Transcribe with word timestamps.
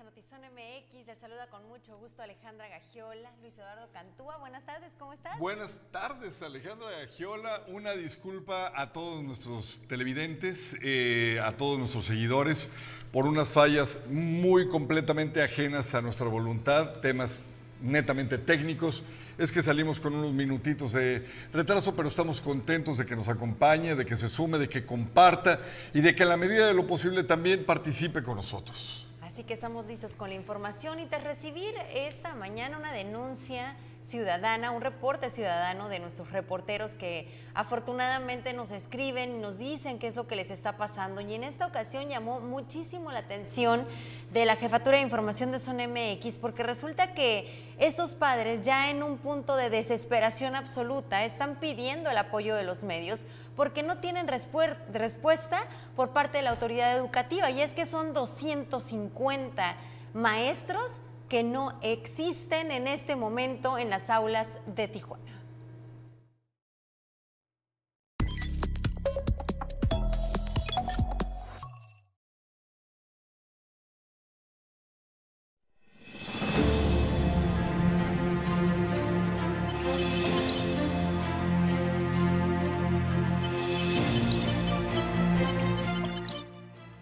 a 0.00 0.04
Notizón 0.04 0.40
MX. 0.40 1.06
Les 1.06 1.18
saluda 1.18 1.48
con 1.48 1.66
mucho 1.68 1.96
gusto 1.98 2.22
Alejandra 2.22 2.68
Gagiola, 2.68 3.32
Luis 3.40 3.54
Eduardo 3.54 3.88
Cantúa. 3.92 4.36
Buenas 4.36 4.64
tardes, 4.64 4.92
¿cómo 4.98 5.12
estás? 5.12 5.38
Buenas 5.38 5.80
tardes, 5.90 6.40
Alejandra 6.42 6.90
Gagiola. 6.90 7.62
Una 7.68 7.92
disculpa 7.92 8.72
a 8.76 8.92
todos 8.92 9.24
nuestros 9.24 9.82
televidentes, 9.88 10.76
eh, 10.82 11.40
a 11.42 11.56
todos 11.56 11.78
nuestros 11.78 12.04
seguidores, 12.04 12.70
por 13.12 13.26
unas 13.26 13.50
fallas 13.50 14.00
muy 14.08 14.68
completamente 14.68 15.42
ajenas 15.42 15.94
a 15.94 16.02
nuestra 16.02 16.28
voluntad, 16.28 17.00
temas 17.00 17.46
netamente 17.80 18.38
técnicos. 18.38 19.02
Es 19.36 19.50
que 19.50 19.62
salimos 19.62 20.00
con 20.00 20.14
unos 20.14 20.32
minutitos 20.32 20.92
de 20.92 21.26
retraso, 21.52 21.96
pero 21.96 22.08
estamos 22.08 22.40
contentos 22.40 22.98
de 22.98 23.06
que 23.06 23.16
nos 23.16 23.28
acompañe, 23.28 23.96
de 23.96 24.06
que 24.06 24.16
se 24.16 24.28
sume, 24.28 24.58
de 24.58 24.68
que 24.68 24.86
comparta 24.86 25.60
y 25.92 26.02
de 26.02 26.14
que 26.14 26.22
en 26.22 26.28
la 26.28 26.36
medida 26.36 26.66
de 26.66 26.74
lo 26.74 26.86
posible 26.86 27.24
también 27.24 27.64
participe 27.64 28.22
con 28.22 28.36
nosotros. 28.36 29.07
Así 29.38 29.44
que 29.44 29.54
estamos 29.54 29.86
listos 29.86 30.16
con 30.16 30.30
la 30.30 30.34
información 30.34 30.98
y 30.98 31.06
tras 31.06 31.22
recibir 31.22 31.72
esta 31.94 32.34
mañana 32.34 32.76
una 32.76 32.92
denuncia 32.92 33.76
ciudadana, 34.02 34.72
un 34.72 34.82
reporte 34.82 35.30
ciudadano 35.30 35.88
de 35.88 36.00
nuestros 36.00 36.32
reporteros 36.32 36.96
que 36.96 37.28
afortunadamente 37.54 38.52
nos 38.52 38.72
escriben, 38.72 39.40
nos 39.40 39.58
dicen 39.58 40.00
qué 40.00 40.08
es 40.08 40.16
lo 40.16 40.26
que 40.26 40.34
les 40.34 40.50
está 40.50 40.76
pasando. 40.76 41.20
Y 41.20 41.34
en 41.34 41.44
esta 41.44 41.68
ocasión 41.68 42.08
llamó 42.08 42.40
muchísimo 42.40 43.12
la 43.12 43.20
atención 43.20 43.86
de 44.32 44.44
la 44.44 44.56
Jefatura 44.56 44.96
de 44.96 45.04
Información 45.04 45.52
de 45.52 45.60
Zona 45.60 45.86
MX 45.86 46.38
porque 46.38 46.64
resulta 46.64 47.14
que 47.14 47.64
estos 47.78 48.16
padres 48.16 48.62
ya 48.62 48.90
en 48.90 49.04
un 49.04 49.18
punto 49.18 49.54
de 49.54 49.70
desesperación 49.70 50.56
absoluta 50.56 51.24
están 51.24 51.60
pidiendo 51.60 52.10
el 52.10 52.18
apoyo 52.18 52.56
de 52.56 52.64
los 52.64 52.82
medios 52.82 53.24
porque 53.58 53.82
no 53.82 53.98
tienen 53.98 54.28
respuesta 54.28 55.58
por 55.96 56.10
parte 56.10 56.36
de 56.36 56.44
la 56.44 56.50
autoridad 56.50 56.96
educativa 56.96 57.50
y 57.50 57.60
es 57.60 57.74
que 57.74 57.86
son 57.86 58.14
250 58.14 59.76
maestros 60.14 61.02
que 61.28 61.42
no 61.42 61.76
existen 61.82 62.70
en 62.70 62.86
este 62.86 63.16
momento 63.16 63.76
en 63.76 63.90
las 63.90 64.10
aulas 64.10 64.46
de 64.66 64.86
Tijuana. 64.86 65.37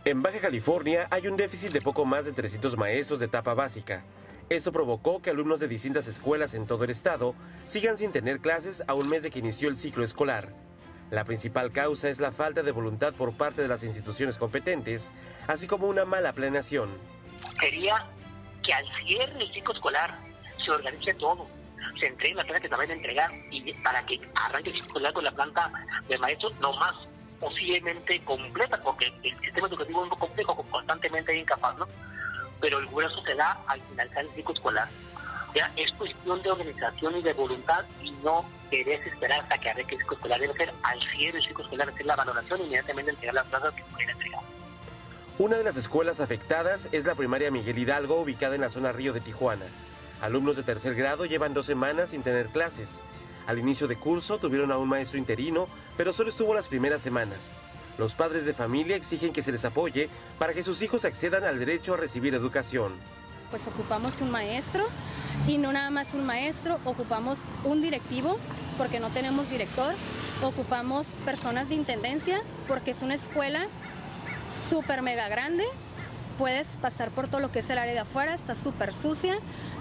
En 0.07 0.23
Baja 0.23 0.39
California 0.39 1.09
hay 1.11 1.27
un 1.27 1.37
déficit 1.37 1.73
de 1.73 1.81
poco 1.81 2.05
más 2.05 2.25
de 2.25 2.33
300 2.33 2.77
maestros 2.77 3.19
de 3.19 3.27
etapa 3.27 3.55
básica. 3.55 4.05
Eso 4.49 4.71
provocó 4.71 5.21
que 5.21 5.31
alumnos 5.31 5.59
de 5.59 5.67
distintas 5.67 6.07
escuelas 6.07 6.55
en 6.55 6.65
todo 6.69 6.85
el 6.85 6.91
estado 6.91 7.35
sigan 7.65 7.99
sin 7.99 8.13
tener 8.13 8.39
clases 8.39 8.85
a 8.87 8.95
un 8.95 9.09
mes 9.09 9.25
de 9.25 9.31
que 9.31 9.41
inició 9.41 9.69
el 9.69 9.75
ciclo 9.75 10.05
escolar. 10.05 10.51
La 11.11 11.25
principal 11.25 11.73
causa 11.73 12.09
es 12.09 12.21
la 12.21 12.31
falta 12.31 12.63
de 12.63 12.71
voluntad 12.71 13.15
por 13.15 13.37
parte 13.37 13.63
de 13.63 13.67
las 13.67 13.83
instituciones 13.83 14.39
competentes, 14.39 15.11
así 15.49 15.67
como 15.67 15.89
una 15.89 16.05
mala 16.05 16.33
planeación. 16.35 16.89
Sería 17.59 18.07
que 18.63 18.73
al 18.73 18.87
cierre 19.05 19.35
del 19.35 19.53
ciclo 19.53 19.75
escolar 19.75 20.17
se 20.65 20.71
organice 20.71 21.15
todo, 21.15 21.49
se 21.99 22.07
entregue 22.07 22.37
la 22.37 22.45
planta 22.45 22.61
que 22.61 22.69
se 22.69 22.77
va 22.77 22.83
a 22.85 22.87
entregar 22.87 23.33
y 23.51 23.73
para 23.83 24.07
que 24.07 24.21
arranque 24.37 24.69
el 24.69 24.77
ciclo 24.77 24.87
escolar 24.87 25.13
con 25.13 25.25
la 25.25 25.33
planta 25.33 25.73
de 26.09 26.17
maestros 26.17 26.55
no 26.61 26.73
más 26.75 26.95
posiblemente 27.41 28.21
completa, 28.21 28.81
porque 28.83 29.13
el 29.23 29.39
sistema 29.41 29.69
educativo 29.69 30.05
es 30.05 30.11
muy 30.11 30.19
complejo, 30.19 30.67
constantemente 30.71 31.37
incapaz, 31.37 31.77
¿no? 31.79 31.87
Pero 32.61 32.79
el 32.79 32.87
grueso 32.87 33.23
se 33.23 33.35
da 33.35 33.59
al 33.67 33.81
finalizar 33.83 34.25
el 34.25 34.31
ciclo 34.31 34.55
escolar. 34.55 34.89
Ya 35.55 35.71
es 35.77 35.91
cuestión 35.93 36.43
de 36.43 36.51
organización 36.51 37.17
y 37.17 37.23
de 37.23 37.33
voluntad 37.33 37.85
y 38.03 38.11
no 38.23 38.45
querés 38.71 39.07
esperar 39.07 39.41
hasta 39.41 39.59
que 39.59 39.71
arranque 39.71 39.95
el 39.95 40.01
ciclo 40.01 40.17
escolar. 40.17 40.41
Debe 40.41 40.55
ser 40.55 40.73
al 40.83 41.01
cierre 41.11 41.39
del 41.39 41.49
ciclo 41.49 41.65
escolar, 41.65 41.89
hacer 41.89 42.07
la 42.07 42.17
valoración 42.17 42.61
y 42.61 42.65
inmediatamente 42.65 43.11
entregar 43.11 43.35
las 43.35 43.47
plazas 43.47 43.75
que 43.75 43.83
pueden 43.85 44.11
entregar. 44.11 44.41
Una 45.39 45.59
de 45.59 45.65
las 45.65 45.77
escuelas 45.77 46.21
afectadas 46.21 46.89
es 46.93 47.05
la 47.05 47.15
primaria 47.15 47.51
Miguel 47.51 47.79
Hidalgo, 47.79 48.21
ubicada 48.21 48.55
en 48.55 48.63
la 48.63 48.71
zona 48.71 48.93
Río 48.93 49.13
de 49.13 49.21
Tijuana. 49.21 49.67
Alumnos 50.23 50.57
de 50.57 50.63
tercer 50.63 50.95
grado 50.95 51.27
llevan 51.27 51.53
dos 51.53 51.67
semanas 51.67 52.11
sin 52.11 52.23
tener 52.23 52.49
clases. 52.49 53.03
Al 53.47 53.59
inicio 53.59 53.87
de 53.87 53.97
curso 53.97 54.39
tuvieron 54.39 54.73
a 54.73 54.79
un 54.79 54.89
maestro 54.89 55.19
interino, 55.19 55.69
pero 55.97 56.13
solo 56.13 56.31
estuvo 56.31 56.53
las 56.55 56.69
primeras 56.69 57.01
semanas. 57.01 57.57
Los 57.97 58.15
padres 58.15 58.45
de 58.45 58.55
familia 58.55 58.97
exigen 58.97 59.33
que 59.33 59.43
se 59.43 59.53
les 59.53 59.65
apoye 59.65 60.11
para 60.39 60.53
que 60.53 60.63
sus 60.63 60.83
hijos 60.83 61.05
accedan 61.05 61.45
al 61.45 61.59
derecho 61.59 61.95
a 61.95 61.97
recibir 61.97 62.35
educación. 62.35 62.93
Pues 63.51 63.67
ocupamos 63.69 64.21
un 64.21 64.31
maestro 64.31 64.87
y 65.47 65.59
no 65.59 65.73
nada 65.73 65.91
más 65.91 66.13
un 66.13 66.27
maestro, 66.27 66.79
ocupamos 66.85 67.39
un 67.65 67.81
directivo 67.81 68.37
porque 68.77 68.99
no 68.99 69.11
tenemos 69.11 69.49
director, 69.49 69.95
ocupamos 70.43 71.07
personas 71.25 71.69
de 71.69 71.77
intendencia 71.77 72.43
porque 72.67 72.91
es 72.91 73.03
una 73.03 73.15
escuela 73.15 73.69
súper 74.69 75.03
mega 75.03 75.29
grande, 75.29 75.65
puedes 76.39 76.67
pasar 76.81 77.11
por 77.11 77.29
todo 77.29 77.41
lo 77.41 77.53
que 77.53 77.61
es 77.61 77.71
el 77.71 77.79
área 77.79 77.93
de 77.93 78.01
afuera, 78.01 78.35
está 78.35 78.55
súper 78.55 78.93
sucia, 78.93 79.39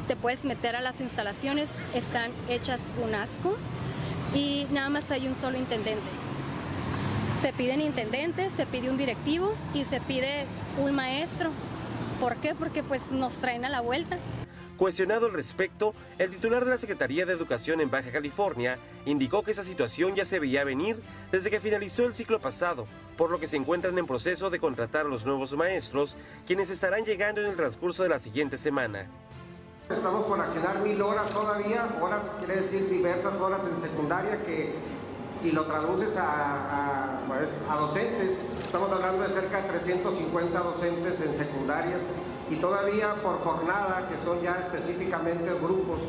te 0.07 0.15
puedes 0.15 0.45
meter 0.45 0.75
a 0.75 0.81
las 0.81 1.01
instalaciones, 1.01 1.69
están 1.93 2.31
hechas 2.49 2.79
un 3.03 3.15
asco 3.15 3.57
y 4.33 4.67
nada 4.71 4.89
más 4.89 5.11
hay 5.11 5.27
un 5.27 5.35
solo 5.35 5.57
intendente. 5.57 6.03
Se 7.41 7.53
piden 7.53 7.81
intendentes, 7.81 8.53
se 8.53 8.65
pide 8.65 8.89
un 8.89 8.97
directivo 8.97 9.53
y 9.73 9.83
se 9.85 10.01
pide 10.01 10.45
un 10.79 10.95
maestro. 10.95 11.51
¿Por 12.19 12.37
qué? 12.37 12.55
Porque 12.55 12.81
pues 12.81 13.11
nos 13.11 13.33
traen 13.33 13.65
a 13.65 13.69
la 13.69 13.81
vuelta. 13.81 14.17
Cuestionado 14.77 15.27
al 15.27 15.33
respecto, 15.33 15.95
el 16.17 16.31
titular 16.31 16.65
de 16.65 16.71
la 16.71 16.77
Secretaría 16.77 17.25
de 17.25 17.31
Educación 17.31 17.79
en 17.79 17.89
Baja 17.89 18.11
California 18.11 18.77
indicó 19.05 19.41
que 19.41 19.51
esa 19.51 19.63
situación 19.63 20.15
ya 20.15 20.25
se 20.25 20.39
veía 20.39 20.65
venir 20.65 21.01
desde 21.31 21.49
que 21.49 21.61
finalizó 21.61 22.05
el 22.05 22.13
ciclo 22.13 22.41
pasado, 22.41 22.85
por 23.17 23.31
lo 23.31 23.39
que 23.39 23.47
se 23.47 23.57
encuentran 23.57 23.97
en 23.97 24.05
proceso 24.05 24.49
de 24.49 24.59
contratar 24.59 25.05
a 25.05 25.09
los 25.09 25.25
nuevos 25.25 25.55
maestros, 25.55 26.17
quienes 26.45 26.69
estarán 26.69 27.05
llegando 27.05 27.41
en 27.41 27.47
el 27.47 27.55
transcurso 27.55 28.03
de 28.03 28.09
la 28.09 28.19
siguiente 28.19 28.57
semana. 28.57 29.07
Estamos 29.89 30.25
por 30.25 30.41
accionar 30.41 30.79
mil 30.79 31.01
horas 31.01 31.29
todavía, 31.29 31.85
horas 32.01 32.23
quiere 32.39 32.61
decir 32.61 32.89
diversas 32.89 33.35
horas 33.39 33.61
en 33.71 33.81
secundaria 33.81 34.43
que 34.43 34.73
si 35.41 35.51
lo 35.51 35.65
traduces 35.65 36.17
a, 36.17 37.19
a, 37.69 37.75
docentes, 37.77 38.37
estamos 38.63 38.91
hablando 38.91 39.23
de 39.23 39.29
cerca 39.29 39.61
de 39.61 39.69
350 39.69 40.59
docentes 40.59 41.21
en 41.21 41.35
secundarias 41.35 41.99
y 42.49 42.55
todavía 42.55 43.13
por 43.15 43.43
jornada, 43.43 44.07
que 44.09 44.17
son 44.25 44.41
ya 44.41 44.53
específicamente 44.59 45.53
grupos, 45.61 45.99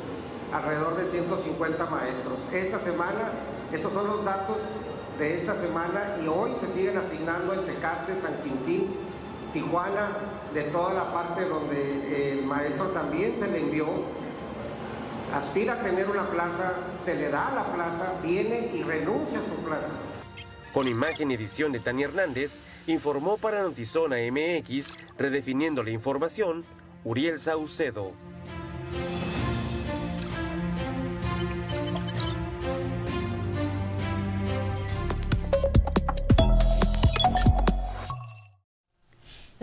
alrededor 0.52 0.96
de 0.96 1.06
150 1.06 1.86
maestros. 1.86 2.38
Esta 2.52 2.78
semana, 2.78 3.32
estos 3.72 3.92
son 3.92 4.06
los 4.06 4.24
datos 4.24 4.56
de 5.18 5.36
esta 5.36 5.54
semana 5.54 6.16
y 6.22 6.28
hoy 6.28 6.52
se 6.56 6.66
siguen 6.66 6.98
asignando 6.98 7.54
en 7.54 7.64
Tecate, 7.64 8.16
San 8.16 8.34
Quintín, 8.42 8.94
Tijuana, 9.52 10.18
de 10.52 10.64
toda 10.64 10.92
la 10.92 11.12
parte 11.12 11.46
donde 11.46 12.32
el 12.32 12.44
maestro 12.44 12.86
también 12.88 13.36
se 13.38 13.46
le 13.46 13.60
envió, 13.60 13.86
aspira 15.34 15.74
a 15.74 15.82
tener 15.82 16.08
una 16.10 16.28
plaza, 16.28 16.74
se 17.02 17.14
le 17.14 17.30
da 17.30 17.52
la 17.54 17.72
plaza, 17.72 18.14
viene 18.22 18.70
y 18.74 18.82
renuncia 18.82 19.38
a 19.38 19.42
su 19.42 19.56
plaza. 19.64 19.88
Con 20.72 20.88
imagen 20.88 21.30
y 21.30 21.34
edición 21.34 21.72
de 21.72 21.80
Tania 21.80 22.06
Hernández, 22.06 22.60
informó 22.86 23.38
para 23.38 23.62
Notizona 23.62 24.16
MX, 24.30 24.92
redefiniendo 25.18 25.82
la 25.82 25.90
información, 25.90 26.64
Uriel 27.04 27.38
Saucedo. 27.38 28.12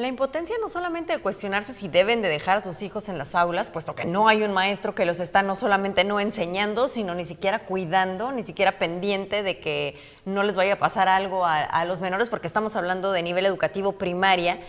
La 0.04 0.10
impotencia 0.10 0.58
no 0.60 0.68
solamente 0.68 1.14
de 1.14 1.20
cuestionarse 1.20 1.72
si 1.72 1.88
deben 1.88 2.22
de 2.22 2.28
dejar 2.28 2.58
a 2.58 2.62
sus 2.62 2.82
hijos 2.82 3.08
en 3.08 3.18
las 3.18 3.36
aulas, 3.36 3.70
puesto 3.70 3.96
que 3.96 4.04
no 4.04 4.28
hay 4.28 4.44
un 4.44 4.52
maestro 4.52 4.94
que 4.94 5.06
los 5.06 5.22
está 5.22 5.44
no 5.44 5.56
solamente 5.56 6.04
no 6.04 6.20
enseñando, 6.20 6.90
sino 6.90 7.16
ni 7.16 7.24
siquiera 7.24 7.60
cuidando, 7.60 8.34
ni 8.34 8.44
siquiera 8.44 8.78
pendiente 8.78 9.44
de 9.44 9.60
que 9.60 9.98
no 10.26 10.44
les 10.44 10.58
vaya 10.58 10.74
a 10.74 10.78
pasar 10.78 11.08
algo 11.08 11.46
a, 11.46 11.62
a 11.62 11.86
los 11.86 12.02
menores, 12.02 12.28
porque 12.28 12.48
estamos 12.48 12.76
hablando 12.76 13.14
de 13.14 13.24
nivel 13.24 13.46
educativo 13.46 13.94
primaria. 13.94 14.60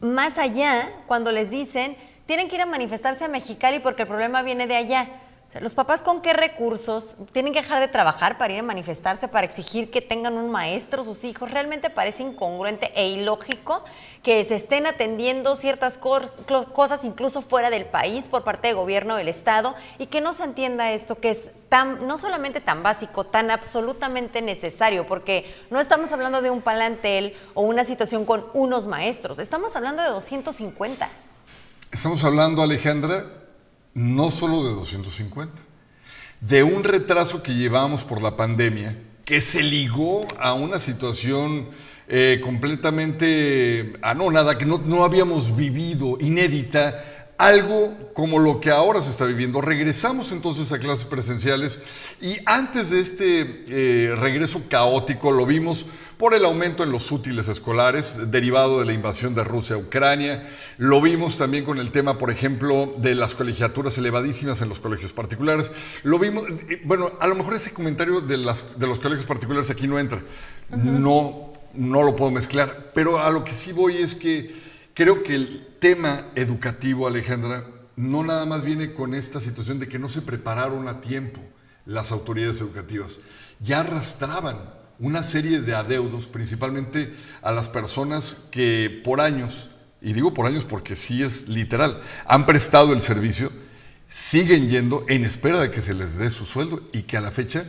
Más 0.00 0.38
allá, 0.38 0.90
cuando 1.06 1.30
les 1.30 1.50
dicen, 1.50 1.96
tienen 2.26 2.48
que 2.48 2.56
ir 2.56 2.62
a 2.62 2.66
manifestarse 2.66 3.24
a 3.24 3.28
Mexicali 3.28 3.78
porque 3.78 4.02
el 4.02 4.08
problema 4.08 4.42
viene 4.42 4.66
de 4.66 4.74
allá 4.74 5.08
los 5.60 5.74
papás 5.74 6.02
con 6.02 6.20
qué 6.20 6.32
recursos 6.32 7.16
tienen 7.32 7.52
que 7.52 7.60
dejar 7.60 7.80
de 7.80 7.88
trabajar 7.88 8.38
para 8.38 8.52
ir 8.52 8.60
a 8.60 8.62
manifestarse, 8.62 9.28
para 9.28 9.46
exigir 9.46 9.90
que 9.90 10.00
tengan 10.00 10.34
un 10.34 10.50
maestro 10.50 11.04
sus 11.04 11.24
hijos. 11.24 11.50
Realmente 11.50 11.90
parece 11.90 12.22
incongruente 12.22 12.92
e 12.96 13.08
ilógico 13.08 13.84
que 14.22 14.44
se 14.44 14.56
estén 14.56 14.86
atendiendo 14.86 15.54
ciertas 15.54 15.98
cosas 15.98 17.04
incluso 17.04 17.42
fuera 17.42 17.70
del 17.70 17.84
país 17.84 18.24
por 18.24 18.42
parte 18.42 18.68
del 18.68 18.76
gobierno 18.76 19.16
del 19.16 19.28
Estado 19.28 19.74
y 19.98 20.06
que 20.06 20.20
no 20.20 20.32
se 20.32 20.44
entienda 20.44 20.90
esto 20.92 21.20
que 21.20 21.30
es 21.30 21.50
tan, 21.68 22.06
no 22.06 22.18
solamente 22.18 22.60
tan 22.60 22.82
básico, 22.82 23.24
tan 23.24 23.50
absolutamente 23.50 24.42
necesario, 24.42 25.06
porque 25.06 25.54
no 25.70 25.78
estamos 25.78 26.10
hablando 26.12 26.42
de 26.42 26.50
un 26.50 26.62
palantel 26.62 27.34
o 27.52 27.62
una 27.62 27.84
situación 27.84 28.24
con 28.24 28.46
unos 28.54 28.86
maestros, 28.86 29.38
estamos 29.38 29.76
hablando 29.76 30.02
de 30.02 30.08
250. 30.08 31.08
Estamos 31.92 32.24
hablando, 32.24 32.62
Alejandra, 32.62 33.43
no 33.94 34.30
solo 34.30 34.64
de 34.64 34.74
250, 34.74 35.62
de 36.40 36.62
un 36.62 36.84
retraso 36.84 37.42
que 37.42 37.54
llevamos 37.54 38.02
por 38.02 38.20
la 38.20 38.36
pandemia, 38.36 38.98
que 39.24 39.40
se 39.40 39.62
ligó 39.62 40.26
a 40.38 40.52
una 40.52 40.78
situación 40.78 41.68
eh, 42.08 42.40
completamente 42.42 43.94
anónada, 44.02 44.58
que 44.58 44.66
no, 44.66 44.78
no 44.84 45.04
habíamos 45.04 45.56
vivido, 45.56 46.18
inédita, 46.20 47.02
algo 47.38 48.12
como 48.14 48.38
lo 48.38 48.60
que 48.60 48.70
ahora 48.70 49.00
se 49.00 49.10
está 49.10 49.24
viviendo. 49.24 49.60
Regresamos 49.60 50.32
entonces 50.32 50.70
a 50.72 50.78
clases 50.78 51.04
presenciales 51.04 51.80
y 52.20 52.36
antes 52.46 52.90
de 52.90 53.00
este 53.00 53.64
eh, 53.68 54.14
regreso 54.16 54.62
caótico 54.68 55.32
lo 55.32 55.44
vimos 55.46 55.86
por 56.16 56.34
el 56.34 56.44
aumento 56.44 56.84
en 56.84 56.92
los 56.92 57.10
útiles 57.10 57.48
escolares 57.48 58.30
derivado 58.30 58.78
de 58.78 58.86
la 58.86 58.92
invasión 58.92 59.34
de 59.34 59.42
Rusia 59.42 59.76
a 59.76 59.78
Ucrania. 59.78 60.48
Lo 60.78 61.00
vimos 61.00 61.36
también 61.38 61.64
con 61.64 61.78
el 61.78 61.90
tema, 61.90 62.18
por 62.18 62.30
ejemplo, 62.30 62.94
de 62.98 63.14
las 63.14 63.34
colegiaturas 63.34 63.98
elevadísimas 63.98 64.62
en 64.62 64.68
los 64.68 64.78
colegios 64.78 65.12
particulares. 65.12 65.72
Lo 66.04 66.18
vimos, 66.18 66.44
eh, 66.68 66.80
bueno, 66.84 67.12
a 67.20 67.26
lo 67.26 67.34
mejor 67.34 67.54
ese 67.54 67.72
comentario 67.72 68.20
de, 68.20 68.36
las, 68.36 68.64
de 68.78 68.86
los 68.86 69.00
colegios 69.00 69.26
particulares 69.26 69.70
aquí 69.70 69.88
no 69.88 69.98
entra. 69.98 70.22
No, 70.70 71.52
no 71.74 72.02
lo 72.02 72.16
puedo 72.16 72.30
mezclar, 72.30 72.92
pero 72.94 73.18
a 73.18 73.30
lo 73.30 73.44
que 73.44 73.52
sí 73.52 73.72
voy 73.72 73.98
es 73.98 74.14
que 74.14 74.54
creo 74.94 75.22
que 75.22 75.34
el 75.34 75.73
tema 75.84 76.28
educativo, 76.34 77.06
Alejandra, 77.06 77.62
no 77.94 78.24
nada 78.24 78.46
más 78.46 78.64
viene 78.64 78.94
con 78.94 79.14
esta 79.14 79.38
situación 79.38 79.78
de 79.78 79.86
que 79.86 79.98
no 79.98 80.08
se 80.08 80.22
prepararon 80.22 80.88
a 80.88 81.02
tiempo 81.02 81.42
las 81.84 82.10
autoridades 82.10 82.62
educativas. 82.62 83.20
Ya 83.60 83.80
arrastraban 83.80 84.56
una 84.98 85.22
serie 85.22 85.60
de 85.60 85.74
adeudos, 85.74 86.24
principalmente 86.24 87.14
a 87.42 87.52
las 87.52 87.68
personas 87.68 88.46
que 88.50 89.02
por 89.04 89.20
años, 89.20 89.68
y 90.00 90.14
digo 90.14 90.32
por 90.32 90.46
años 90.46 90.64
porque 90.64 90.96
sí 90.96 91.22
es 91.22 91.48
literal, 91.48 92.00
han 92.26 92.46
prestado 92.46 92.94
el 92.94 93.02
servicio, 93.02 93.52
siguen 94.08 94.70
yendo 94.70 95.04
en 95.06 95.26
espera 95.26 95.60
de 95.60 95.70
que 95.70 95.82
se 95.82 95.92
les 95.92 96.16
dé 96.16 96.30
su 96.30 96.46
sueldo 96.46 96.80
y 96.94 97.02
que 97.02 97.18
a 97.18 97.20
la 97.20 97.30
fecha 97.30 97.66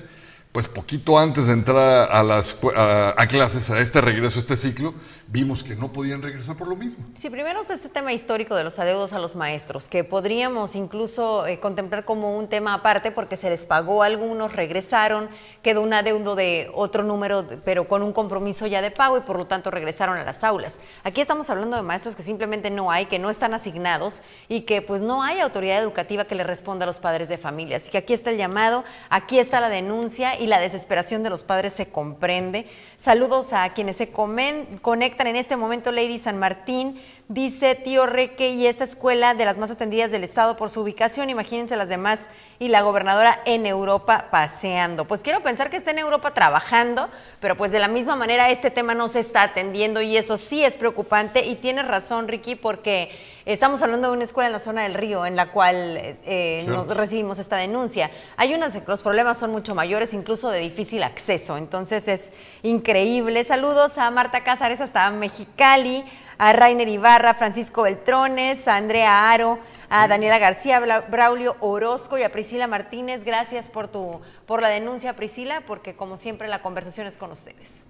pues 0.55 0.69
poquito 0.69 1.19
antes 1.19 1.47
de 1.47 1.53
entrar 1.53 2.07
a, 2.09 2.21
a, 2.21 3.27
clases, 3.27 3.69
a 3.71 3.81
este 3.81 3.99
regreso, 3.99 4.37
a 4.37 4.39
este 4.39 4.55
ciclo, 4.55 4.93
vimos 5.27 5.63
que 5.63 5.75
no 5.75 5.91
podían 5.91 6.21
regresar 6.21 6.55
por 6.55 6.67
lo 6.67 6.75
mismo. 6.75 7.03
Sí, 7.15 7.29
primero 7.29 7.59
está 7.59 7.73
este 7.73 7.89
tema 7.89 8.13
histórico 8.13 8.55
de 8.55 8.63
los 8.63 8.77
adeudos 8.77 9.11
a 9.11 9.19
los 9.19 9.35
maestros, 9.35 9.89
que 9.89 10.03
podríamos 10.03 10.75
incluso 10.75 11.47
eh, 11.47 11.59
contemplar 11.59 12.05
como 12.05 12.37
un 12.37 12.47
tema 12.47 12.75
aparte 12.75 13.11
porque 13.11 13.35
se 13.35 13.49
les 13.49 13.65
pagó 13.65 14.03
algunos, 14.03 14.53
regresaron, 14.53 15.29
quedó 15.63 15.81
un 15.81 15.93
adeudo 15.93 16.35
de 16.35 16.69
otro 16.73 17.03
número, 17.03 17.45
pero 17.65 17.87
con 17.87 18.03
un 18.03 18.13
compromiso 18.13 18.67
ya 18.67 18.81
de 18.81 18.91
pago 18.91 19.17
y 19.17 19.21
por 19.21 19.37
lo 19.37 19.47
tanto 19.47 19.71
regresaron 19.71 20.17
a 20.17 20.23
las 20.23 20.43
aulas. 20.43 20.79
Aquí 21.03 21.21
estamos 21.21 21.49
hablando 21.49 21.75
de 21.75 21.81
maestros 21.81 22.15
que 22.15 22.23
simplemente 22.23 22.69
no 22.69 22.91
hay, 22.91 23.07
que 23.07 23.17
no 23.17 23.29
están 23.31 23.53
asignados 23.53 24.21
y 24.47 24.61
que 24.61 24.83
pues 24.83 25.01
no 25.01 25.23
hay 25.23 25.39
autoridad 25.39 25.81
educativa 25.81 26.25
que 26.25 26.35
le 26.35 26.43
responda 26.43 26.83
a 26.83 26.87
los 26.87 26.99
padres 26.99 27.29
de 27.29 27.39
familia. 27.39 27.77
Así 27.77 27.89
que 27.89 27.97
aquí 27.97 28.13
está 28.13 28.29
el 28.29 28.37
llamado, 28.37 28.83
aquí 29.09 29.39
está 29.39 29.59
la 29.59 29.69
denuncia 29.69 30.39
y 30.39 30.45
la 30.45 30.59
desesperación 30.59 31.23
de 31.23 31.31
los 31.31 31.43
padres 31.43 31.73
se 31.73 31.87
comprende. 31.87 32.67
Saludos 32.97 33.53
a 33.53 33.67
quienes 33.73 33.97
se 33.97 34.11
conectan 34.11 35.14
en 35.23 35.35
este 35.35 35.55
momento, 35.55 35.91
Lady 35.91 36.17
San 36.17 36.37
Martín, 36.37 36.99
Dice 37.27 37.73
tío 37.73 38.05
Reque 38.05 38.49
y 38.49 38.67
esta 38.67 38.83
escuela 38.83 39.33
de 39.33 39.45
las 39.45 39.57
más 39.57 39.71
atendidas 39.71 40.11
del 40.11 40.23
estado 40.23 40.55
por 40.57 40.69
su 40.69 40.81
ubicación, 40.81 41.31
imagínense 41.31 41.75
las 41.75 41.89
demás 41.89 42.29
y 42.59 42.67
la 42.67 42.83
gobernadora 42.83 43.41
en 43.45 43.65
Europa 43.65 44.27
paseando. 44.29 45.05
Pues 45.05 45.23
quiero 45.23 45.41
pensar 45.41 45.71
que 45.71 45.77
está 45.77 45.89
en 45.89 45.97
Europa 45.97 46.35
trabajando, 46.35 47.09
pero 47.39 47.57
pues 47.57 47.71
de 47.71 47.79
la 47.79 47.87
misma 47.87 48.15
manera 48.15 48.51
este 48.51 48.69
tema 48.69 48.93
no 48.93 49.09
se 49.09 49.21
está 49.21 49.41
atendiendo 49.41 50.01
y 50.01 50.17
eso 50.17 50.37
sí 50.37 50.63
es 50.63 50.77
preocupante 50.77 51.43
y 51.43 51.55
tiene 51.55 51.81
razón 51.81 52.27
Ricky 52.27 52.53
porque 52.53 53.09
estamos 53.45 53.81
hablando 53.81 54.09
de 54.09 54.13
una 54.13 54.23
escuela 54.23 54.45
en 54.45 54.53
la 54.53 54.59
zona 54.59 54.83
del 54.83 54.93
río 54.93 55.25
en 55.25 55.35
la 55.35 55.51
cual 55.51 55.97
eh, 55.97 56.63
nos 56.67 56.85
recibimos 56.95 57.39
esta 57.39 57.55
denuncia. 57.55 58.11
Hay 58.37 58.53
unas, 58.53 58.77
los 58.85 59.01
problemas 59.01 59.39
son 59.39 59.51
mucho 59.51 59.73
mayores, 59.73 60.13
incluso 60.13 60.51
de 60.51 60.59
difícil 60.59 61.01
acceso, 61.01 61.57
entonces 61.57 62.07
es 62.07 62.31
increíble. 62.61 63.43
Saludos 63.43 63.97
a 63.97 64.11
Marta 64.11 64.43
Cázares 64.43 64.79
hasta 64.79 65.09
Mexicali 65.09 66.05
a 66.37 66.53
Rainer 66.53 66.87
Ibarra, 66.87 67.33
Francisco 67.33 67.83
Beltrones, 67.83 68.67
a 68.67 68.77
Andrea 68.77 69.31
Aro, 69.31 69.59
a 69.89 70.07
Daniela 70.07 70.39
García, 70.39 70.79
Braulio 71.09 71.55
Orozco 71.59 72.17
y 72.17 72.23
a 72.23 72.31
Priscila 72.31 72.67
Martínez. 72.67 73.23
Gracias 73.23 73.69
por, 73.69 73.87
tu, 73.87 74.21
por 74.45 74.61
la 74.61 74.69
denuncia, 74.69 75.15
Priscila, 75.15 75.63
porque 75.65 75.95
como 75.95 76.17
siempre 76.17 76.47
la 76.47 76.61
conversación 76.61 77.07
es 77.07 77.17
con 77.17 77.31
ustedes. 77.31 77.83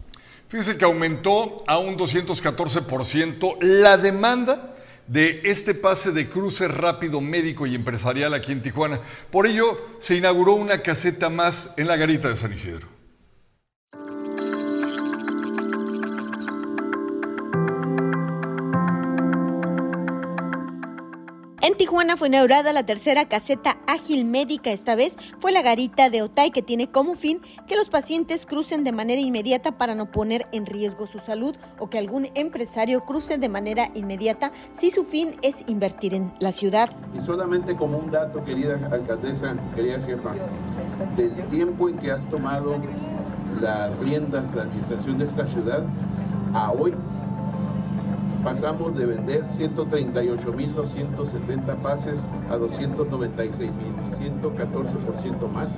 Fíjense 0.47 0.77
que 0.77 0.85
aumentó 0.85 1.63
a 1.67 1.79
un 1.79 1.97
214% 1.97 3.57
la 3.61 3.97
demanda 3.97 4.73
de 5.07 5.41
este 5.43 5.75
pase 5.75 6.11
de 6.11 6.29
cruce 6.29 6.67
rápido 6.67 7.21
médico 7.21 7.67
y 7.67 7.75
empresarial 7.75 8.33
aquí 8.33 8.51
en 8.51 8.61
Tijuana. 8.61 8.99
Por 9.31 9.47
ello, 9.47 9.79
se 9.99 10.15
inauguró 10.15 10.53
una 10.53 10.81
caseta 10.81 11.29
más 11.29 11.71
en 11.77 11.87
la 11.87 11.95
garita 11.95 12.29
de 12.29 12.37
San 12.37 12.53
Isidro. 12.53 12.94
Tijuana 21.95 22.17
fue 22.17 22.27
inaugurada 22.27 22.73
la 22.73 22.85
tercera 22.85 23.23
caseta 23.23 23.77
ágil 23.87 24.25
médica. 24.25 24.69
Esta 24.69 24.95
vez 24.95 25.17
fue 25.39 25.53
la 25.53 25.61
garita 25.61 26.09
de 26.09 26.23
Otay 26.23 26.51
que 26.51 26.61
tiene 26.61 26.91
como 26.91 27.15
fin 27.15 27.39
que 27.69 27.77
los 27.77 27.87
pacientes 27.87 28.45
crucen 28.45 28.83
de 28.83 28.91
manera 28.91 29.21
inmediata 29.21 29.77
para 29.77 29.95
no 29.95 30.11
poner 30.11 30.45
en 30.51 30.65
riesgo 30.65 31.07
su 31.07 31.19
salud 31.19 31.55
o 31.79 31.89
que 31.89 31.97
algún 31.97 32.27
empresario 32.35 33.05
cruce 33.05 33.37
de 33.37 33.47
manera 33.47 33.91
inmediata 33.93 34.51
si 34.73 34.91
su 34.91 35.05
fin 35.05 35.37
es 35.41 35.63
invertir 35.69 36.13
en 36.13 36.33
la 36.41 36.51
ciudad. 36.51 36.89
Y 37.17 37.21
solamente 37.21 37.77
como 37.77 37.97
un 37.97 38.11
dato, 38.11 38.43
querida 38.43 38.77
alcaldesa, 38.91 39.55
querida 39.73 40.01
jefa, 40.01 40.33
del 41.15 41.45
tiempo 41.45 41.87
en 41.87 41.97
que 41.99 42.11
has 42.11 42.29
tomado 42.29 42.75
las 43.61 43.97
riendas, 43.99 44.53
la 44.53 44.63
administración 44.63 45.17
de 45.17 45.27
esta 45.27 45.45
ciudad, 45.45 45.85
a 46.53 46.73
hoy 46.73 46.93
pasamos 48.45 48.95
de 48.95 49.05
vender 49.07 49.43
138.270 49.45 51.75
pases 51.81 52.19
a 52.47 52.57
296.000, 52.57 53.71
114% 54.43 55.51
más 55.51 55.69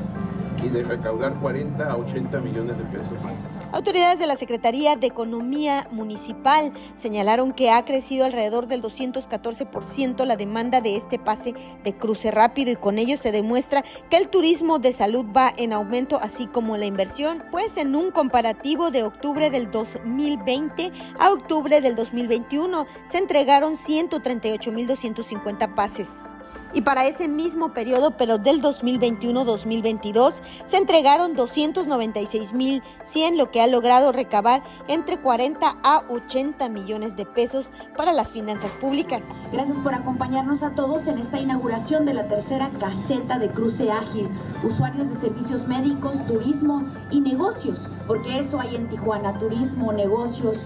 y 0.62 0.68
de 0.68 0.84
recaudar 0.84 1.36
40 1.36 1.90
a 1.90 1.96
80 1.96 2.42
millones 2.42 2.78
de 2.78 2.84
pesos 2.84 3.24
más. 3.24 3.38
Autoridades 3.74 4.18
de 4.18 4.28
la 4.28 4.38
Secretaría 4.38 4.96
de 4.96 5.08
Economía 5.08 5.90
Municipal 5.92 6.72
señalaron 6.96 7.52
que 7.52 7.70
ha 7.70 7.84
crecido 7.84 8.26
alrededor 8.26 8.68
del 8.68 8.82
214% 8.82 10.24
la 10.24 10.38
demanda 10.38 10.80
de 10.80 10.96
este 10.96 11.20
pase 11.20 11.54
de 11.84 11.98
cruce 11.98 12.32
rápido 12.32 12.72
y 12.72 12.78
con 12.78 12.98
ello 12.98 13.18
se 13.18 13.34
demuestra 13.34 13.84
que 14.10 14.18
el 14.18 14.30
turismo 14.30 14.80
de 14.80 14.94
salud 14.94 15.26
va 15.36 15.54
en 15.58 15.74
aumento 15.74 16.18
así 16.22 16.48
como 16.48 16.78
la 16.78 16.86
inversión, 16.86 17.44
pues 17.52 17.76
en 17.76 17.94
un 17.96 18.12
comparativo 18.12 18.90
de 18.90 19.04
octubre 19.04 19.50
del 19.50 19.70
2020 19.70 20.94
a 21.20 21.32
octubre 21.32 21.82
del 21.82 21.96
2021 21.96 22.88
se 23.06 23.18
entregaron 23.18 23.74
138.250 23.74 25.76
pases 25.76 26.34
y 26.74 26.82
para 26.82 27.06
ese 27.06 27.28
mismo 27.28 27.74
periodo, 27.74 28.12
pero 28.18 28.38
del 28.38 28.62
2021-2022, 28.62 30.42
se 30.66 30.78
entregaron 30.78 31.36
296.100, 31.36 33.36
lo 33.36 33.52
que 33.52 33.62
ha 33.62 33.68
logrado 33.68 34.12
recabar 34.12 34.64
entre 34.88 35.20
40 35.20 35.78
a 35.84 36.04
80 36.10 36.70
millones 36.70 37.16
de 37.16 37.26
pesos 37.26 37.70
para 37.96 38.12
las 38.12 38.32
finanzas 38.32 38.74
públicas. 38.76 39.30
Gracias 39.52 39.80
por 39.80 39.94
acompañarnos 39.94 40.64
a 40.64 40.72
todos 40.72 41.08
en 41.08 41.18
esta 41.18 41.40
inauguración 41.40 42.06
de 42.06 42.14
la 42.14 42.28
tercera 42.28 42.70
caseta 42.80 43.40
de 43.40 43.50
cruce 43.50 43.92
ágil. 43.92 44.30
Usuarios 44.64 45.10
de 45.10 45.20
servicios 45.20 45.68
médicos, 45.68 46.26
turismo 46.26 46.84
y 47.12 47.22
negocios, 47.22 47.90
porque 48.06 48.40
eso 48.40 48.60
hay 48.60 48.76
en 48.76 48.90
Tijuana, 48.90 49.38
turismo, 49.40 49.92
negocios, 49.92 50.66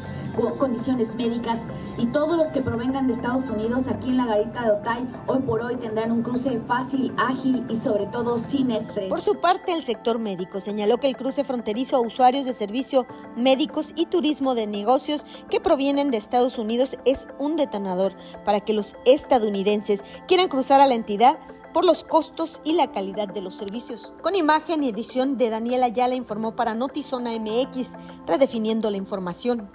condiciones 0.57 1.15
médicas 1.15 1.59
y 1.97 2.07
todos 2.07 2.37
los 2.37 2.51
que 2.51 2.61
provengan 2.61 3.07
de 3.07 3.13
Estados 3.13 3.49
Unidos 3.49 3.87
aquí 3.87 4.09
en 4.09 4.17
la 4.17 4.25
garita 4.25 4.63
de 4.63 4.71
Otay, 4.71 5.07
hoy 5.27 5.39
por 5.39 5.61
hoy 5.61 5.75
tendrán 5.91 6.13
un 6.13 6.23
cruce 6.23 6.57
fácil, 6.69 7.13
ágil 7.17 7.65
y 7.67 7.75
sobre 7.75 8.05
todo 8.05 8.37
sin 8.37 8.71
estrés. 8.71 9.09
Por 9.09 9.19
su 9.19 9.41
parte, 9.41 9.73
el 9.73 9.83
sector 9.83 10.19
médico 10.19 10.61
señaló 10.61 10.99
que 10.99 11.07
el 11.07 11.17
cruce 11.17 11.43
fronterizo 11.43 11.97
a 11.97 11.99
usuarios 11.99 12.45
de 12.45 12.53
servicio 12.53 13.05
médicos 13.35 13.91
y 13.97 14.05
turismo 14.05 14.55
de 14.55 14.67
negocios 14.67 15.25
que 15.49 15.59
provienen 15.59 16.09
de 16.09 16.17
Estados 16.17 16.57
Unidos 16.57 16.97
es 17.03 17.27
un 17.39 17.57
detonador 17.57 18.15
para 18.45 18.61
que 18.61 18.71
los 18.71 18.95
estadounidenses 19.05 20.01
quieran 20.29 20.47
cruzar 20.47 20.79
a 20.79 20.87
la 20.87 20.95
entidad 20.95 21.39
por 21.73 21.83
los 21.83 22.05
costos 22.05 22.61
y 22.63 22.71
la 22.71 22.93
calidad 22.93 23.27
de 23.27 23.41
los 23.41 23.57
servicios. 23.57 24.13
Con 24.21 24.35
imagen 24.35 24.85
y 24.85 24.89
edición 24.89 25.37
de 25.37 25.49
Daniela 25.49 25.87
Ayala 25.87 26.15
informó 26.15 26.55
para 26.55 26.73
Notizona 26.73 27.31
MX, 27.37 27.95
redefiniendo 28.25 28.89
la 28.89 28.97
información. 28.97 29.69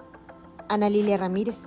Ana 0.71 0.89
Lilia 0.89 1.19
Ramírez. 1.19 1.65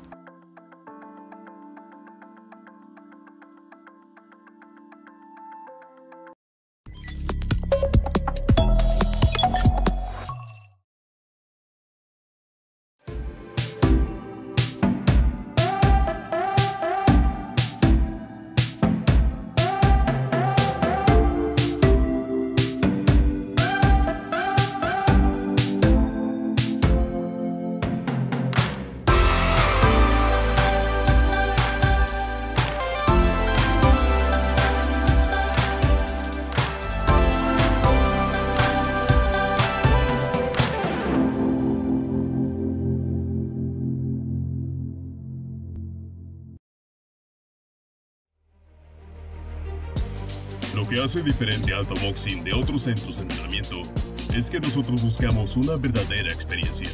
Que 51.00 51.06
hace 51.06 51.24
diferente 51.24 51.74
Alto 51.74 51.94
Boxing 52.02 52.44
de 52.44 52.54
otros 52.54 52.82
centros 52.82 53.16
de 53.16 53.22
entrenamiento 53.22 53.84
es 54.36 54.50
que 54.50 54.60
nosotros 54.60 55.02
buscamos 55.02 55.56
una 55.56 55.78
verdadera 55.78 56.30
experiencia. 56.30 56.90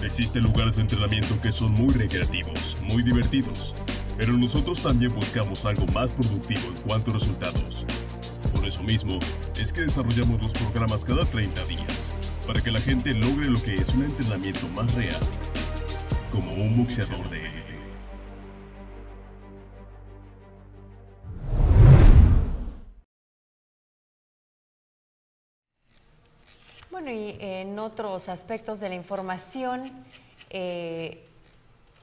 Existen 0.00 0.44
lugares 0.44 0.76
de 0.76 0.82
entrenamiento 0.82 1.40
que 1.40 1.50
son 1.50 1.72
muy 1.72 1.92
recreativos, 1.92 2.76
muy 2.84 3.02
divertidos, 3.02 3.74
pero 4.16 4.32
nosotros 4.34 4.80
también 4.80 5.12
buscamos 5.12 5.64
algo 5.64 5.86
más 5.86 6.12
productivo 6.12 6.68
en 6.68 6.82
cuanto 6.86 7.10
a 7.10 7.14
resultados. 7.14 7.84
Por 8.54 8.64
eso 8.64 8.84
mismo 8.84 9.18
es 9.58 9.72
que 9.72 9.80
desarrollamos 9.80 10.40
los 10.40 10.52
programas 10.52 11.04
cada 11.04 11.24
30 11.24 11.64
días, 11.64 12.12
para 12.46 12.60
que 12.60 12.70
la 12.70 12.80
gente 12.80 13.12
logre 13.12 13.50
lo 13.50 13.60
que 13.60 13.74
es 13.74 13.92
un 13.92 14.04
entrenamiento 14.04 14.68
más 14.68 14.94
real, 14.94 15.20
como 16.30 16.54
un 16.54 16.76
boxeador 16.76 17.28
de 17.28 17.47
Bueno, 27.00 27.12
y 27.12 27.36
en 27.38 27.78
otros 27.78 28.28
aspectos 28.28 28.80
de 28.80 28.88
la 28.88 28.96
información, 28.96 29.92
eh, 30.50 31.24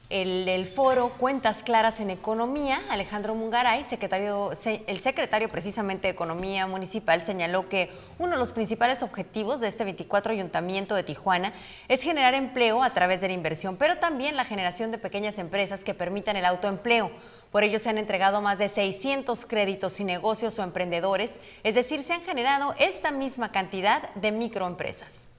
el, 0.10 0.48
el, 0.48 0.66
foro 0.68 1.10
Cuentas 1.18 1.64
Claras 1.64 2.00
en 2.00 2.12
Economía, 2.12 2.82
Alejandro 2.90 3.36
Mungaray, 3.36 3.84
secretario, 3.84 4.52
el 4.88 5.00
secretario 5.02 5.50
precisamente 5.50 6.08
de 6.08 6.14
Economía 6.14 6.66
Municipal, 6.66 7.24
señaló 7.24 7.68
que 7.68 7.92
uno 8.20 8.36
de 8.36 8.38
los 8.38 8.54
principales 8.54 9.04
objetivos 9.04 9.60
de 9.60 9.68
este 9.68 9.84
24 9.84 10.32
Ayuntamiento 10.32 10.96
de 10.96 11.04
Tijuana 11.04 11.52
es 11.90 12.02
generar 12.02 12.34
empleo 12.34 12.82
a 12.82 12.94
través 12.94 13.20
de 13.20 13.28
la 13.28 13.34
inversión, 13.34 13.76
pero 13.76 13.98
también 13.98 14.38
la 14.38 14.46
generación 14.46 14.92
de 14.92 14.98
pequeñas 14.98 15.40
empresas 15.40 15.84
que 15.84 15.94
permitan 15.94 16.38
el 16.38 16.46
autoempleo. 16.46 17.12
Por 17.56 17.64
ello 17.64 17.80
se 17.80 17.90
han 17.90 17.98
entregado 17.98 18.42
más 18.42 18.58
de 18.58 18.68
600 18.68 19.46
créditos 19.46 20.02
y 20.02 20.04
negocios 20.04 20.60
o 20.60 20.64
emprendedores, 20.64 21.40
es 21.64 21.74
decir, 21.74 22.04
se 22.04 22.12
han 22.12 22.22
generado 22.22 22.76
esta 22.80 23.12
misma 23.12 23.54
cantidad 23.54 24.14
de 24.16 24.34
microempresas. 24.34 25.30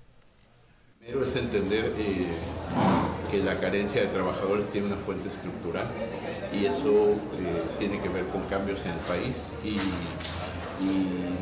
Primero 0.98 1.26
es 1.26 1.36
entender 1.36 1.92
eh, 1.98 2.28
que 3.30 3.40
la 3.40 3.60
carencia 3.60 4.00
de 4.00 4.06
trabajadores 4.06 4.70
tiene 4.70 4.86
una 4.86 4.96
fuente 4.96 5.28
estructural 5.28 5.84
y 6.54 6.64
eso 6.64 7.10
eh, 7.12 7.62
tiene 7.78 8.00
que 8.00 8.08
ver 8.08 8.24
con 8.28 8.44
cambios 8.44 8.80
en 8.86 8.92
el 8.92 8.98
país 9.00 9.50
y, 9.62 9.76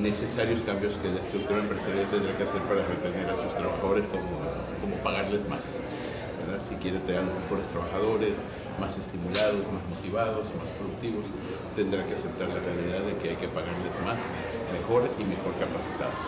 necesarios 0.00 0.62
cambios 0.62 0.94
que 0.94 1.08
la 1.08 1.20
estructura 1.20 1.60
empresarial 1.60 2.06
tendrá 2.10 2.36
que 2.36 2.42
hacer 2.42 2.60
para 2.62 2.84
retener 2.84 3.30
a 3.30 3.36
sus 3.40 3.54
trabajadores 3.54 4.06
como, 4.08 4.96
pagarles 5.04 5.48
más. 5.48 5.78
Si 6.68 6.74
quiere 6.76 6.98
tener 6.98 7.22
mejores 7.22 7.66
trabajadores, 7.66 8.38
más 8.80 8.98
estimulados, 8.98 9.62
más 9.72 9.84
motivados, 9.88 10.50
más 10.54 10.70
productivos, 10.78 11.26
tendrá 11.76 12.04
que 12.06 12.14
aceptar 12.14 12.48
la 12.48 12.60
realidad 12.60 13.02
de 13.06 13.16
que 13.18 13.30
hay 13.30 13.36
que 13.36 13.48
pagarles 13.48 13.94
más, 14.04 14.18
mejor 14.72 15.08
y 15.18 15.24
mejor 15.24 15.54
capacitados. 15.58 16.24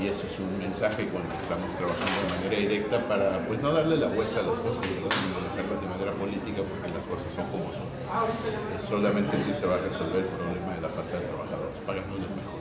Y 0.00 0.06
eso 0.06 0.24
es 0.24 0.38
un 0.38 0.56
mensaje 0.56 1.04
cuando 1.12 1.34
estamos 1.34 1.68
trabajando 1.76 2.14
de 2.24 2.28
manera 2.32 2.56
directa 2.56 2.96
para 3.04 3.44
pues 3.46 3.60
no 3.60 3.72
darle 3.72 3.96
la 3.98 4.06
vuelta 4.06 4.40
a 4.40 4.44
las 4.44 4.58
cosas, 4.60 4.80
¿verdad? 4.80 5.12
sino 5.12 5.36
dejarlas 5.44 5.76
de 5.82 5.88
manera 5.92 6.12
política 6.16 6.62
porque 6.64 6.88
las 6.88 7.04
cosas 7.04 7.28
son 7.34 7.44
como 7.52 7.68
son. 7.68 7.84
Solamente 8.80 9.36
así 9.36 9.52
se 9.52 9.66
va 9.66 9.74
a 9.74 9.82
resolver 9.84 10.24
el 10.24 10.32
problema 10.32 10.72
de 10.72 10.80
la 10.80 10.88
falta 10.88 11.20
de 11.20 11.26
trabajadores, 11.26 11.76
pagándoles 11.84 12.30
mejor. 12.32 12.59